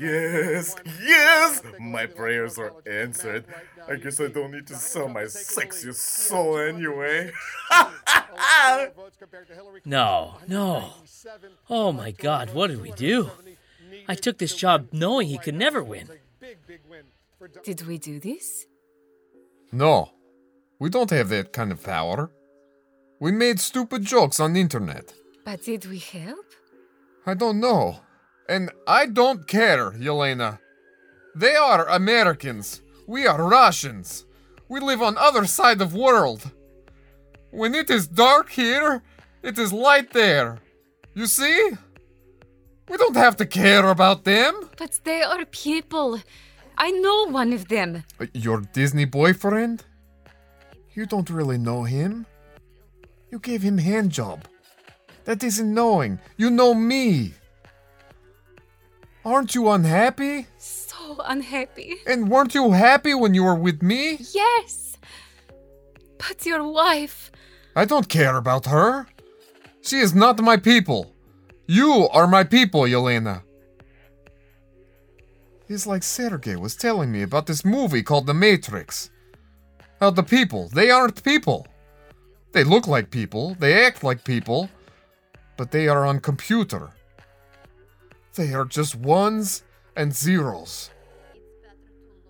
Yes, 0.00 0.76
yes! 1.02 1.62
My 1.80 2.06
prayers 2.06 2.58
are 2.58 2.72
answered. 2.86 3.46
map 3.46 3.56
right 3.56 3.88
now. 3.88 3.94
I 3.94 3.96
guess 3.96 4.20
I 4.20 4.28
don't 4.28 4.50
need 4.52 4.66
to 4.66 4.74
sell 4.76 5.08
my 5.08 5.22
is 5.22 5.34
taking 5.34 5.70
the 5.70 5.76
sexiest 5.76 5.94
soul 5.94 6.58
anyway. 6.58 7.32
Electoral 7.70 8.92
votes 8.96 9.16
compared 9.18 9.48
to 9.48 9.54
Hillary 9.54 9.80
No, 9.84 10.34
no. 10.48 10.90
Oh 11.70 11.92
my 11.92 12.10
God, 12.10 12.52
what 12.54 12.68
did 12.68 12.82
we 12.82 12.90
do? 12.92 13.30
I 14.08 14.14
took 14.14 14.38
this 14.38 14.54
job 14.54 14.88
knowing 14.92 15.28
he 15.28 15.38
could 15.38 15.54
never 15.54 15.82
win. 15.82 16.08
Big, 16.40 16.58
big 16.66 16.80
win 16.90 17.04
for 17.38 17.48
Donald 17.48 17.64
Did 17.64 17.86
we 17.86 17.96
do 17.98 18.20
this? 18.20 18.66
No, 19.72 20.10
we 20.78 20.90
don't 20.90 21.10
have 21.10 21.28
that 21.30 21.52
kind 21.52 21.72
of 21.72 21.82
power. 21.82 22.30
We 23.18 23.32
made 23.32 23.60
stupid 23.60 24.04
jokes 24.04 24.38
on 24.40 24.52
the 24.52 24.60
internet. 24.60 25.14
But 25.44 25.62
did 25.62 25.86
we 25.86 25.98
help? 25.98 26.43
I 27.26 27.34
don't 27.34 27.60
know. 27.60 28.00
And 28.48 28.70
I 28.86 29.06
don't 29.06 29.46
care, 29.46 29.92
Yelena. 29.92 30.58
They 31.34 31.54
are 31.54 31.88
Americans. 31.88 32.82
We 33.06 33.26
are 33.26 33.42
Russians. 33.42 34.26
We 34.68 34.80
live 34.80 35.02
on 35.02 35.16
other 35.18 35.46
side 35.46 35.80
of 35.80 35.94
world. 35.94 36.50
When 37.50 37.74
it 37.74 37.90
is 37.90 38.06
dark 38.06 38.50
here, 38.50 39.02
it 39.42 39.58
is 39.58 39.72
light 39.72 40.12
there. 40.12 40.58
You 41.14 41.26
see? 41.26 41.70
We 42.88 42.96
don't 42.96 43.16
have 43.16 43.36
to 43.36 43.46
care 43.46 43.88
about 43.88 44.24
them. 44.24 44.68
But 44.76 45.00
they 45.04 45.22
are 45.22 45.44
people. 45.46 46.20
I 46.76 46.90
know 46.90 47.28
one 47.30 47.52
of 47.52 47.68
them. 47.68 48.04
Uh, 48.20 48.26
Your 48.34 48.60
Disney 48.60 49.04
boyfriend? 49.04 49.84
You 50.94 51.06
don't 51.06 51.30
really 51.30 51.58
know 51.58 51.84
him. 51.84 52.26
You 53.30 53.38
gave 53.38 53.62
him 53.62 53.78
hand 53.78 54.10
job. 54.10 54.46
That 55.24 55.42
isn't 55.42 55.72
knowing. 55.72 56.18
You 56.36 56.50
know 56.50 56.74
me. 56.74 57.34
Aren't 59.24 59.54
you 59.54 59.70
unhappy? 59.70 60.46
So 60.58 61.16
unhappy. 61.24 61.94
And 62.06 62.28
weren't 62.28 62.54
you 62.54 62.72
happy 62.72 63.14
when 63.14 63.32
you 63.32 63.44
were 63.44 63.54
with 63.54 63.82
me? 63.82 64.18
Yes. 64.32 64.98
But 66.18 66.44
your 66.44 66.70
wife. 66.70 67.32
I 67.74 67.84
don't 67.86 68.08
care 68.08 68.36
about 68.36 68.66
her. 68.66 69.06
She 69.80 69.98
is 69.98 70.14
not 70.14 70.40
my 70.40 70.56
people. 70.56 71.14
You 71.66 72.08
are 72.12 72.26
my 72.26 72.44
people, 72.44 72.82
Yelena. 72.82 73.42
It's 75.68 75.86
like 75.86 76.02
Sergey 76.02 76.56
was 76.56 76.76
telling 76.76 77.10
me 77.10 77.22
about 77.22 77.46
this 77.46 77.64
movie 77.64 78.02
called 78.02 78.26
The 78.26 78.34
Matrix. 78.34 79.10
How 80.00 80.10
the 80.10 80.22
people, 80.22 80.68
they 80.68 80.90
aren't 80.90 81.24
people. 81.24 81.66
They 82.52 82.64
look 82.64 82.86
like 82.86 83.10
people, 83.10 83.56
they 83.58 83.84
act 83.84 84.04
like 84.04 84.24
people, 84.24 84.68
but 85.56 85.70
they 85.70 85.88
are 85.88 86.04
on 86.04 86.20
computer. 86.20 86.90
They 88.34 88.52
are 88.52 88.64
just 88.64 88.96
ones 88.96 89.62
and 89.96 90.14
zeros. 90.14 90.90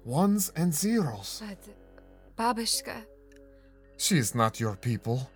Ones 0.04 0.52
and 0.54 0.74
zeros. 0.74 1.42
But 2.36 2.56
Babushka. 2.56 3.04
She 3.96 4.18
is 4.18 4.34
not 4.34 4.60
your 4.60 4.76
people. 4.76 5.30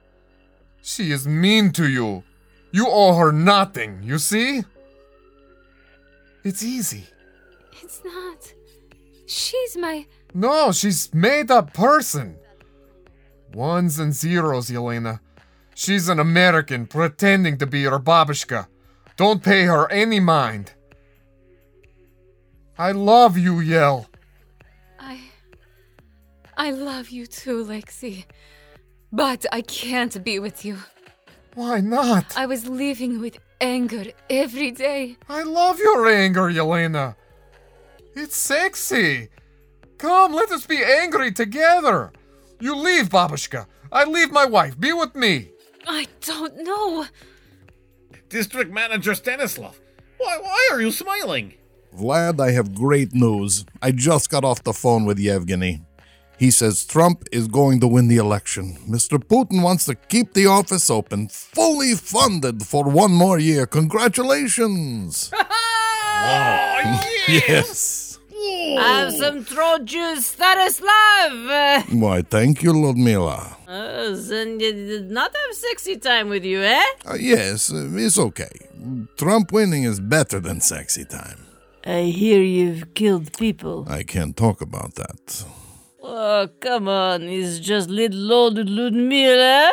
She 0.83 1.11
is 1.11 1.27
mean 1.27 1.73
to 1.73 1.89
you. 1.89 2.25
You 2.71 2.87
owe 2.89 3.15
her 3.15 3.33
nothing, 3.33 4.03
you 4.03 4.19
see? 4.19 4.63
It's 6.45 6.63
easy. 6.63 7.05
It's 7.83 8.03
not. 8.05 8.53
She's 9.27 9.77
my. 9.77 10.07
No, 10.35 10.73
she's 10.73 11.13
made 11.15 11.51
up 11.51 11.73
person. 11.73 12.37
Ones 13.53 13.99
and 13.99 14.13
zeros, 14.13 14.71
Yelena. 14.71 15.21
She's 15.79 16.09
an 16.09 16.19
American 16.19 16.89
pretending 16.89 17.57
to 17.59 17.67
be 17.67 17.79
your 17.79 18.01
babushka. 18.01 18.67
Don't 19.17 19.45
pay 19.45 19.63
her 19.67 19.89
any 19.93 20.19
mind. 20.19 20.73
I 22.77 22.91
love 22.91 23.39
you, 23.39 23.61
Yel. 23.61 24.09
I. 24.99 25.21
I 26.57 26.73
love 26.73 27.11
you 27.11 27.29
too, 27.29 27.65
Lexi. 27.65 28.25
But 29.13 29.47
I 29.53 29.61
can't 29.61 30.25
be 30.25 30.41
with 30.41 30.65
you. 30.65 30.79
Why 31.55 31.79
not? 31.81 32.37
I 32.37 32.47
was 32.47 32.67
living 32.67 33.21
with 33.21 33.39
anger 33.61 34.07
every 34.29 34.73
day. 34.73 35.17
I 35.29 35.45
love 35.45 35.79
your 35.79 36.09
anger, 36.09 36.51
Yelena. 36.51 37.15
It's 38.17 38.37
sexy. 38.37 39.29
Come, 39.97 40.33
let 40.33 40.51
us 40.51 40.67
be 40.67 40.83
angry 40.83 41.31
together. 41.31 42.11
You 42.59 42.75
leave, 42.75 43.11
babushka. 43.11 43.67
I 43.93 44.03
leave 44.07 44.33
my 44.33 44.45
wife. 44.45 44.77
Be 44.81 44.93
with 44.93 45.15
me. 45.15 45.53
I 45.89 46.07
don't 46.21 46.63
know. 46.63 47.07
District 48.29 48.71
Manager 48.71 49.15
Stanislav, 49.15 49.81
why, 50.19 50.39
why 50.41 50.69
are 50.71 50.81
you 50.81 50.93
smiling? 50.93 51.55
Vlad, 51.97 52.41
I 52.41 52.51
have 52.53 52.75
great 52.75 53.15
news. 53.15 53.65
I 53.81 53.91
just 53.93 54.29
got 54.29 54.45
off 54.45 54.63
the 54.63 54.75
phone 54.75 55.07
with 55.07 55.19
Yevgeny. 55.19 55.81
He 56.39 56.51
says 56.53 56.85
Trump 56.85 57.25
is 57.33 57.49
going 57.49 57.81
to 57.81 57.89
win 57.89 58.07
the 58.07 58.19
election. 58.19 58.77
Mr. 58.89 59.19
Putin 59.19 59.63
wants 59.63 59.87
to 59.87 59.95
keep 59.95 60.35
the 60.35 60.47
office 60.47 60.89
open, 60.91 61.29
fully 61.29 61.95
funded 61.95 62.63
for 62.65 62.85
one 62.85 63.13
more 63.13 63.39
year. 63.39 63.67
Congratulations! 63.67 65.33
Oh, 66.21 67.01
yes. 67.29 68.08
I 68.77 69.01
have 69.01 69.13
some 69.15 69.45
throat 69.45 69.85
juice, 69.85 70.27
Stanislav! 70.27 71.89
Why, 71.93 72.23
thank 72.23 72.63
you, 72.63 72.73
Ludmila. 72.73 73.57
Uh, 73.67 74.15
then 74.17 74.61
you 74.61 74.73
did 74.73 75.11
not 75.11 75.35
have 75.35 75.57
sexy 75.57 75.97
time 75.97 76.29
with 76.29 76.45
you, 76.45 76.61
eh? 76.63 76.85
Uh, 77.09 77.15
yes, 77.15 77.73
uh, 77.73 77.89
it's 77.95 78.19
okay. 78.19 78.51
Trump 79.17 79.53
winning 79.53 79.85
is 79.85 80.01
better 80.01 80.41
than 80.41 80.61
sexy 80.61 81.05
time. 81.05 81.47
I 81.85 82.03
hear 82.03 82.43
you've 82.43 82.95
killed 82.95 83.37
people. 83.39 83.87
I 83.89 84.03
can't 84.03 84.37
talk 84.37 84.61
about 84.61 84.95
that. 84.97 85.45
Oh, 86.03 86.49
come 86.61 86.89
on. 86.89 87.23
It's 87.23 87.59
just 87.59 87.89
little 87.89 88.33
old 88.33 88.59
Ludmila. 88.59 89.71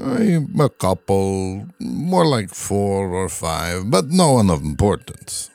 I, 0.00 0.40
a 0.58 0.68
couple, 0.68 1.66
more 1.78 2.26
like 2.26 2.50
four 2.50 3.08
or 3.14 3.28
five, 3.28 3.90
but 3.90 4.06
no 4.06 4.32
one 4.32 4.50
of 4.50 4.62
importance. 4.62 5.50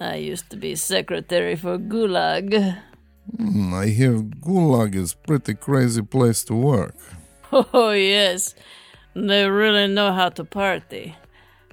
I 0.00 0.16
used 0.16 0.50
to 0.50 0.56
be 0.56 0.76
secretary 0.76 1.56
for 1.56 1.78
Gulag. 1.78 2.78
Hmm, 3.36 3.74
I 3.74 3.86
hear 3.86 4.14
Gulag 4.18 4.94
is 4.94 5.14
pretty 5.14 5.54
crazy 5.54 6.02
place 6.02 6.44
to 6.44 6.54
work. 6.54 6.94
Oh, 7.50 7.92
yes. 7.92 8.54
They 9.14 9.48
really 9.48 9.86
know 9.86 10.12
how 10.12 10.28
to 10.28 10.44
party. 10.44 11.16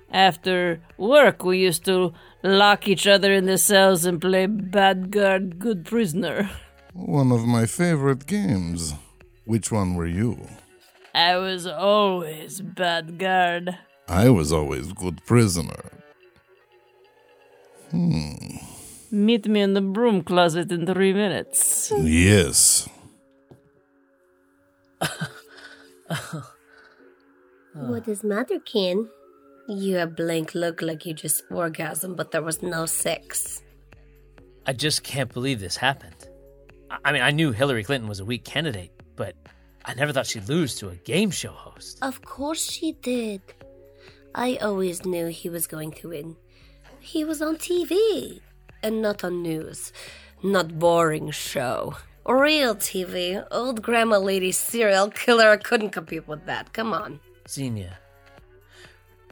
After 0.10 0.80
work, 0.98 1.44
we 1.44 1.58
used 1.60 1.84
to 1.86 2.14
lock 2.44 2.88
each 2.88 3.06
other 3.08 3.34
in 3.34 3.46
the 3.46 3.58
cells 3.58 4.06
and 4.06 4.22
play 4.22 4.46
bad 4.46 5.12
guard, 5.12 5.60
good 5.60 5.84
prisoner. 5.84 6.50
One 6.94 7.34
of 7.34 7.46
my 7.46 7.66
favorite 7.66 8.26
games. 8.26 8.94
Which 9.44 9.70
one 9.70 9.96
were 9.96 10.08
you? 10.08 10.48
I 11.14 11.36
was 11.36 11.68
always 11.68 12.62
bad 12.62 13.20
guard. 13.20 13.78
I 14.08 14.30
was 14.30 14.54
always 14.54 14.94
good 14.94 15.26
prisoner. 15.26 15.92
Hmm. 17.92 18.58
Meet 19.12 19.48
me 19.48 19.62
in 19.62 19.74
the 19.74 19.82
broom 19.82 20.24
closet 20.24 20.72
in 20.72 20.86
three 20.86 21.14
minutes. 21.14 21.92
Yes. 21.98 22.90
What 27.74 28.08
is 28.08 28.24
matter, 28.24 28.60
Ken? 28.60 29.10
You 29.68 29.96
have 29.98 30.16
blank 30.16 30.54
look 30.56 30.82
like 30.82 31.06
you 31.06 31.14
just 31.14 31.44
orgasmed, 31.50 32.16
but 32.16 32.32
there 32.32 32.42
was 32.42 32.62
no 32.62 32.86
sex. 32.86 33.62
I 34.66 34.74
just 34.74 35.04
can't 35.04 35.32
believe 35.34 35.60
this 35.60 35.78
happened. 35.78 36.28
I- 36.90 36.98
I 37.06 37.12
mean, 37.12 37.22
I 37.22 37.32
knew 37.32 37.52
Hillary 37.52 37.84
Clinton 37.84 38.08
was 38.08 38.20
a 38.20 38.26
weak 38.26 38.46
candidate, 38.46 38.92
but 39.16 39.36
I 39.86 39.94
never 39.94 40.14
thought 40.14 40.28
she'd 40.28 40.48
lose 40.48 40.76
to 40.78 40.90
a 40.90 40.96
game 40.96 41.32
show 41.32 41.52
host. 41.52 42.00
Of 42.02 42.22
course 42.22 42.72
she 42.72 42.94
did. 42.94 43.42
I 44.34 44.58
always 44.58 45.06
knew 45.06 45.28
he 45.28 45.50
was 45.50 45.68
going 45.68 45.92
to 45.94 46.10
win. 46.10 46.36
He 47.06 47.24
was 47.24 47.40
on 47.40 47.58
TV 47.58 48.42
and 48.82 49.00
not 49.00 49.24
on 49.24 49.44
news. 49.44 49.94
Not 50.42 50.80
boring 50.80 51.30
show. 51.30 51.98
Real 52.28 52.76
TV. 52.76 53.46
Old 53.52 53.84
grandma 53.84 54.18
lady 54.18 54.52
serial 54.52 55.12
killer 55.12 55.56
couldn't 55.56 55.92
compete 55.92 56.28
with 56.28 56.48
that. 56.48 56.74
Come 56.74 56.94
on. 56.94 57.20
Xenia, 57.48 58.00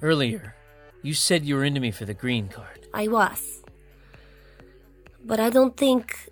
earlier, 0.03 0.55
you 1.01 1.15
said 1.15 1.45
you 1.45 1.55
were 1.55 1.63
into 1.63 1.79
me 1.79 1.89
for 1.89 2.05
the 2.05 2.13
green 2.13 2.47
card. 2.47 2.87
I 2.93 3.07
was. 3.07 3.63
But 5.25 5.39
I 5.39 5.49
don't 5.49 5.75
think 5.75 6.29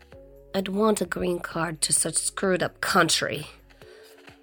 I'd 0.53 0.67
want 0.67 1.01
a 1.01 1.05
green 1.05 1.39
card 1.39 1.81
to 1.81 1.91
such 1.91 2.17
screwed 2.17 2.61
up 2.61 2.81
country. 2.81 3.47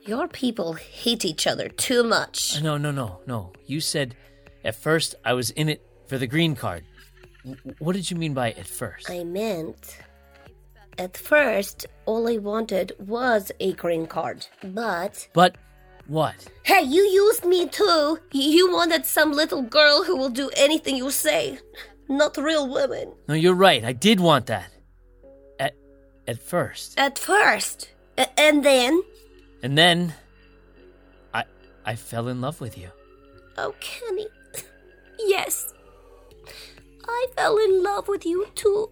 Your 0.05 0.27
people 0.27 0.73
hate 0.73 1.25
each 1.25 1.47
other 1.47 1.69
too 1.69 2.03
much. 2.03 2.61
No, 2.61 2.77
no, 2.77 2.91
no, 2.91 3.21
no. 3.25 3.53
You 3.67 3.81
said 3.81 4.17
at 4.65 4.75
first 4.75 5.15
I 5.25 5.35
was 5.35 5.51
in 5.51 5.69
it 5.69 5.81
for 6.09 6.19
the 6.19 6.27
green 6.27 6.57
card. 6.57 6.85
What 7.79 7.95
did 7.95 8.11
you 8.11 8.17
mean 8.17 8.35
by 8.35 8.53
at 8.53 8.67
first? 8.67 9.11
I 9.11 9.25
meant. 9.25 9.99
At 10.99 11.17
first, 11.17 11.87
all 12.07 12.29
I 12.29 12.39
wanted 12.39 12.93
was 12.99 13.53
a 13.61 13.73
green 13.75 14.07
card. 14.07 14.47
But. 14.65 15.29
But 15.33 15.57
what? 16.09 16.35
Hey, 16.65 16.83
you 16.83 17.03
used 17.03 17.45
me 17.45 17.69
too! 17.69 18.19
You 18.33 18.73
wanted 18.73 19.07
some 19.07 19.33
little 19.33 19.63
girl 19.63 20.03
who 20.05 20.17
will 20.17 20.31
do 20.31 20.51
anything 20.57 20.97
you 20.97 21.11
say. 21.11 21.59
Not 22.09 22.37
real 22.37 22.69
women. 22.69 23.13
No, 23.29 23.35
you're 23.35 23.55
right. 23.55 23.85
I 23.85 23.93
did 23.93 24.19
want 24.19 24.47
that. 24.47 24.71
At 25.61 25.75
at 26.27 26.43
first. 26.43 26.99
At 26.99 27.19
first. 27.19 27.91
A- 28.17 28.41
and 28.41 28.65
then. 28.65 29.03
And 29.63 29.77
then 29.77 30.15
I 31.35 31.45
I 31.85 31.95
fell 31.95 32.29
in 32.29 32.41
love 32.41 32.61
with 32.61 32.77
you. 32.79 32.91
Oh, 33.57 33.75
Kenny. 33.81 34.27
Yes. 35.21 35.75
I 37.09 37.27
fell 37.35 37.57
in 37.57 37.83
love 37.83 38.07
with 38.07 38.25
you 38.27 38.47
too. 38.55 38.91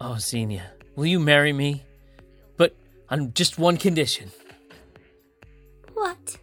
Oh, 0.00 0.16
Xenia, 0.18 0.70
will 0.96 1.06
you 1.06 1.18
marry 1.20 1.52
me? 1.52 1.84
But 2.56 2.74
on 3.08 3.32
just 3.34 3.58
one 3.58 3.76
condition. 3.76 4.30
What? 5.94 6.38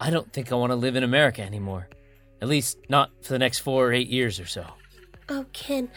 I 0.00 0.10
don't 0.10 0.32
think 0.32 0.50
I 0.50 0.56
want 0.56 0.70
to 0.72 0.76
live 0.76 0.96
in 0.96 1.04
America 1.04 1.42
anymore. 1.42 1.88
At 2.40 2.48
least 2.48 2.78
not 2.88 3.10
for 3.22 3.32
the 3.32 3.38
next 3.38 3.60
four 3.60 3.86
or 3.86 3.92
eight 3.92 4.08
years 4.08 4.40
or 4.40 4.46
so. 4.46 4.66
Oh, 5.28 5.46
Ken. 5.52 5.90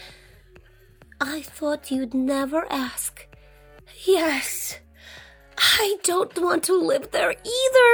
I 1.19 1.41
thought 1.41 1.89
you'd 1.89 2.13
never 2.13 2.71
ask. 2.71 3.27
Yes. 4.05 4.77
I 5.57 5.97
don't 6.03 6.37
want 6.39 6.63
to 6.65 6.77
live 6.79 7.11
there 7.11 7.31
either. 7.31 7.91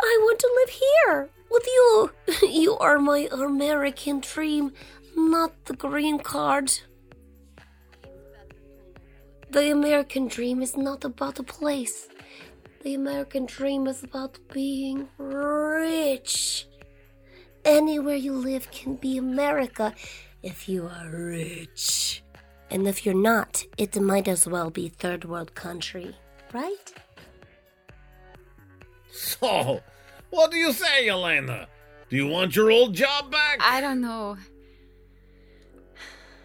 I 0.00 0.18
want 0.22 0.38
to 0.40 0.50
live 0.56 0.70
here. 0.70 1.30
With 1.50 1.66
you, 1.66 2.10
you 2.48 2.76
are 2.78 2.98
my 2.98 3.28
American 3.30 4.20
dream, 4.20 4.72
not 5.18 5.64
the 5.66 5.74
green 5.74 6.18
card. 6.18 6.72
The 9.50 9.70
American 9.70 10.28
dream 10.28 10.62
is 10.62 10.76
not 10.76 11.04
about 11.04 11.38
a 11.38 11.42
place. 11.42 12.08
The 12.82 12.94
American 12.94 13.46
dream 13.46 13.86
is 13.86 14.02
about 14.02 14.38
being 14.52 15.08
rich. 15.18 16.66
Anywhere 17.64 18.16
you 18.16 18.34
live 18.34 18.70
can 18.70 18.96
be 18.96 19.18
America 19.18 19.94
if 20.42 20.68
you 20.68 20.86
are 20.86 21.10
rich. 21.10 22.22
And 22.70 22.86
if 22.86 23.04
you're 23.04 23.14
not, 23.14 23.64
it 23.78 24.00
might 24.00 24.28
as 24.28 24.46
well 24.46 24.70
be 24.70 24.88
third 24.88 25.24
world 25.24 25.54
country, 25.54 26.14
right? 26.52 26.92
So, 29.10 29.80
what 30.30 30.50
do 30.50 30.58
you 30.58 30.72
say, 30.72 31.08
Elena? 31.08 31.66
Do 32.10 32.16
you 32.16 32.26
want 32.26 32.54
your 32.54 32.70
old 32.70 32.94
job 32.94 33.30
back? 33.30 33.58
I 33.60 33.80
don't 33.80 34.00
know. 34.00 34.36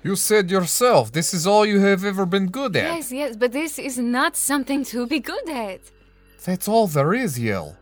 You 0.04 0.18
said 0.18 0.52
yourself 0.52 1.12
this 1.12 1.34
is 1.34 1.48
all 1.48 1.66
you 1.66 1.80
have 1.80 2.04
ever 2.04 2.26
been 2.26 2.48
good 2.48 2.76
at. 2.76 2.96
Yes, 2.96 3.12
yes, 3.12 3.36
but 3.38 3.54
this 3.54 3.80
is 3.80 3.98
not 3.98 4.36
something 4.36 4.84
to 4.86 5.08
be 5.08 5.20
good 5.20 5.50
at. 5.50 5.80
That's 6.44 6.68
all 6.68 6.88
there 6.88 7.14
is, 7.14 7.40
Yell. 7.40 7.78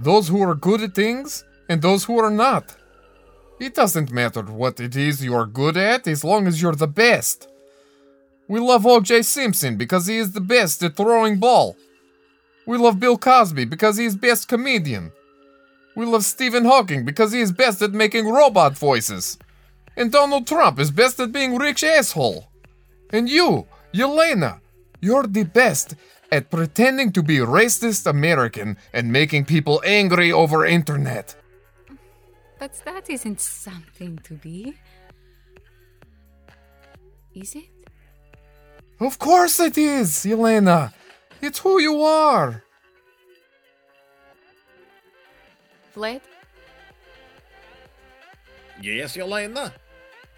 Those 0.00 0.28
who 0.28 0.42
are 0.42 0.56
good 0.56 0.82
at 0.82 0.94
things 0.94 1.44
and 1.68 1.80
those 1.80 2.04
who 2.04 2.18
are 2.18 2.30
not. 2.30 2.74
It 3.60 3.74
doesn't 3.74 4.10
matter 4.10 4.42
what 4.42 4.80
it 4.80 4.96
is 4.96 5.24
you 5.24 5.34
are 5.34 5.46
good 5.46 5.76
at 5.76 6.08
as 6.08 6.24
long 6.24 6.48
as 6.48 6.60
you're 6.60 6.74
the 6.74 6.88
best. 6.88 7.48
We 8.48 8.58
love 8.58 8.84
O.J. 8.84 9.22
Simpson 9.22 9.76
because 9.76 10.06
he 10.06 10.18
is 10.18 10.32
the 10.32 10.40
best 10.40 10.82
at 10.82 10.96
throwing 10.96 11.38
ball. 11.38 11.76
We 12.66 12.78
love 12.78 12.98
Bill 12.98 13.16
Cosby 13.16 13.64
because 13.66 13.96
he 13.96 14.06
is 14.06 14.16
best 14.16 14.48
comedian. 14.48 15.12
We 15.94 16.04
love 16.04 16.24
Stephen 16.24 16.64
Hawking 16.64 17.04
because 17.04 17.30
he 17.30 17.40
is 17.40 17.52
best 17.52 17.80
at 17.80 17.92
making 17.92 18.28
robot 18.28 18.76
voices. 18.76 19.38
And 19.96 20.10
Donald 20.10 20.46
Trump 20.46 20.78
is 20.78 20.90
best 20.90 21.20
at 21.20 21.32
being 21.32 21.56
rich 21.56 21.84
asshole. 21.84 22.48
And 23.10 23.28
you, 23.28 23.66
Yelena, 23.92 24.60
you're 25.00 25.26
the 25.26 25.44
best 25.44 25.94
at 26.32 26.50
pretending 26.50 27.12
to 27.12 27.22
be 27.22 27.36
racist 27.38 28.06
American 28.06 28.76
and 28.92 29.12
making 29.12 29.44
people 29.44 29.80
angry 29.84 30.32
over 30.32 30.66
internet. 30.66 31.36
But 32.58 32.72
that 32.84 33.08
isn't 33.08 33.40
something 33.40 34.18
to 34.24 34.34
be. 34.34 34.74
Is 37.34 37.54
it? 37.54 37.70
Of 39.00 39.18
course 39.18 39.60
it 39.60 39.76
is, 39.76 40.24
Yelena. 40.24 40.92
It's 41.40 41.58
who 41.58 41.80
you 41.80 42.02
are. 42.02 42.62
Vlad, 45.94 46.22
Yes, 48.80 49.16
Elena? 49.16 49.72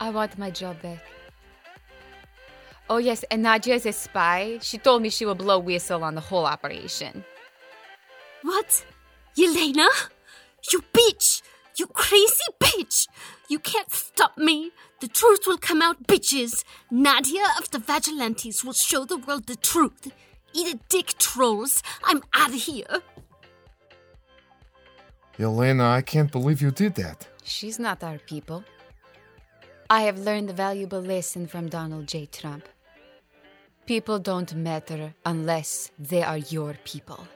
I 0.01 0.11
want 0.11 0.39
my 0.39 0.51
job 0.51 0.81
back. 0.83 1.05
Oh, 2.89 2.99
yes, 2.99 3.25
and 3.31 3.43
Nadia 3.43 3.75
is 3.75 3.87
a 3.87 3.93
spy. 3.93 4.59
She 4.63 4.79
told 4.79 5.03
me 5.03 5.09
she 5.09 5.27
will 5.27 5.35
blow 5.35 5.59
whistle 5.59 6.05
on 6.05 6.15
the 6.15 6.21
whole 6.21 6.47
operation. 6.47 7.25
What? 8.43 8.85
Yelena? 9.37 9.89
You 10.73 10.83
bitch! 10.93 11.43
You 11.77 11.87
crazy 11.89 12.45
bitch! 12.61 13.09
You 13.49 13.59
can't 13.59 13.93
stop 13.93 14.39
me! 14.39 14.71
The 15.01 15.09
truth 15.09 15.41
will 15.47 15.59
come 15.59 15.83
out, 15.83 16.07
bitches! 16.07 16.65
Nadia 16.91 17.45
of 17.59 17.71
the 17.71 17.79
Vigilantes 17.79 18.65
will 18.65 18.73
show 18.73 19.05
the 19.05 19.19
world 19.19 19.47
the 19.47 19.57
truth. 19.57 20.13
Eat 20.53 20.75
a 20.75 20.79
dick, 20.89 21.19
trolls! 21.19 21.83
I'm 22.05 22.23
out 22.35 22.51
of 22.51 22.63
here! 22.63 23.03
Yelena, 25.39 25.91
I 25.91 26.03
can't 26.03 26.33
believe 26.33 26.63
you 26.63 26.71
did 26.71 26.95
that. 26.95 27.29
She's 27.45 27.79
not 27.79 28.03
our 28.03 28.19
people. 28.19 28.65
I 29.89 30.03
have 30.03 30.19
learned 30.19 30.51
a 30.51 30.53
valuable 30.53 31.01
lesson 31.01 31.47
from 31.47 31.69
Donald 31.69 32.09
J. 32.09 32.27
Trump. 32.27 32.69
People 33.87 34.19
don't 34.19 34.53
matter 34.55 35.15
unless 35.25 35.93
they 35.97 36.23
are 36.25 36.39
your 36.39 36.75
people. 36.85 37.29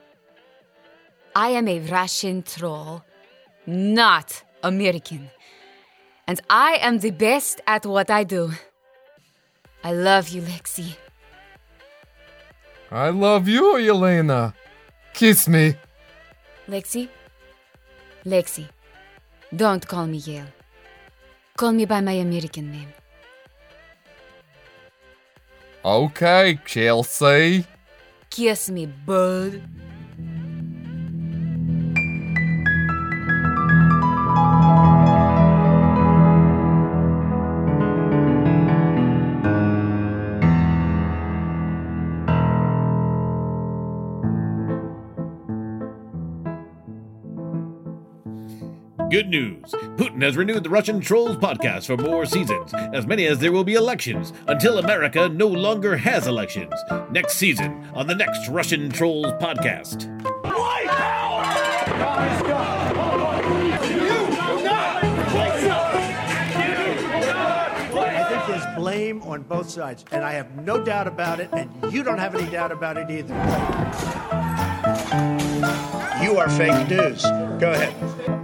I 1.33 1.49
am 1.49 1.69
a 1.69 1.79
Russian 1.79 2.43
troll, 2.43 3.05
not 3.65 4.43
American. 4.63 5.29
And 6.27 6.41
I 6.49 6.77
am 6.81 6.99
the 6.99 7.11
best 7.11 7.61
at 7.67 7.85
what 7.85 8.09
I 8.09 8.25
do. 8.25 8.51
I 9.81 9.93
love 9.93 10.27
you, 10.27 10.41
Lexi. 10.41 10.97
I 12.91 13.09
love 13.11 13.47
you, 13.47 13.63
Yelena. 13.77 14.53
Kiss 15.13 15.47
me. 15.47 15.75
Lexi? 16.67 17.07
Lexi, 18.25 18.67
don't 19.55 19.87
call 19.87 20.05
me 20.05 20.17
Yale. 20.17 20.60
Call 21.57 21.73
me 21.73 21.85
by 21.85 22.01
my 22.01 22.13
American 22.13 22.71
name. 22.71 22.93
Okay, 25.83 26.59
Chelsea. 26.65 27.65
Kiss 28.29 28.69
me, 28.69 28.85
bud. 28.85 29.61
Good 49.11 49.27
news. 49.27 49.71
Putin 49.97 50.21
has 50.23 50.37
renewed 50.37 50.63
the 50.63 50.69
Russian 50.69 51.01
Trolls 51.01 51.35
podcast 51.35 51.85
for 51.85 51.97
more 51.97 52.25
seasons, 52.25 52.73
as 52.93 53.05
many 53.05 53.25
as 53.25 53.39
there 53.39 53.51
will 53.51 53.65
be 53.65 53.73
elections, 53.73 54.31
until 54.47 54.77
America 54.77 55.27
no 55.27 55.47
longer 55.47 55.97
has 55.97 56.27
elections. 56.27 56.73
Next 57.11 57.35
season 57.35 57.85
on 57.93 58.07
the 58.07 58.15
next 58.15 58.47
Russian 58.47 58.89
Trolls 58.89 59.33
podcast. 59.33 60.07
I 67.93 68.23
think 68.29 68.47
there's 68.47 68.75
blame 68.77 69.21
on 69.23 69.41
both 69.41 69.69
sides, 69.69 70.05
and 70.13 70.23
I 70.23 70.31
have 70.31 70.55
no 70.63 70.81
doubt 70.81 71.07
about 71.07 71.41
it, 71.41 71.49
and 71.51 71.69
you 71.93 72.03
don't 72.03 72.17
have 72.17 72.33
any 72.33 72.49
doubt 72.49 72.71
about 72.71 72.95
it 72.95 73.09
either. 73.09 73.35
You 76.23 76.37
are 76.37 76.49
fake 76.49 76.87
news. 76.89 77.23
Go 77.59 77.73
ahead. 77.73 78.40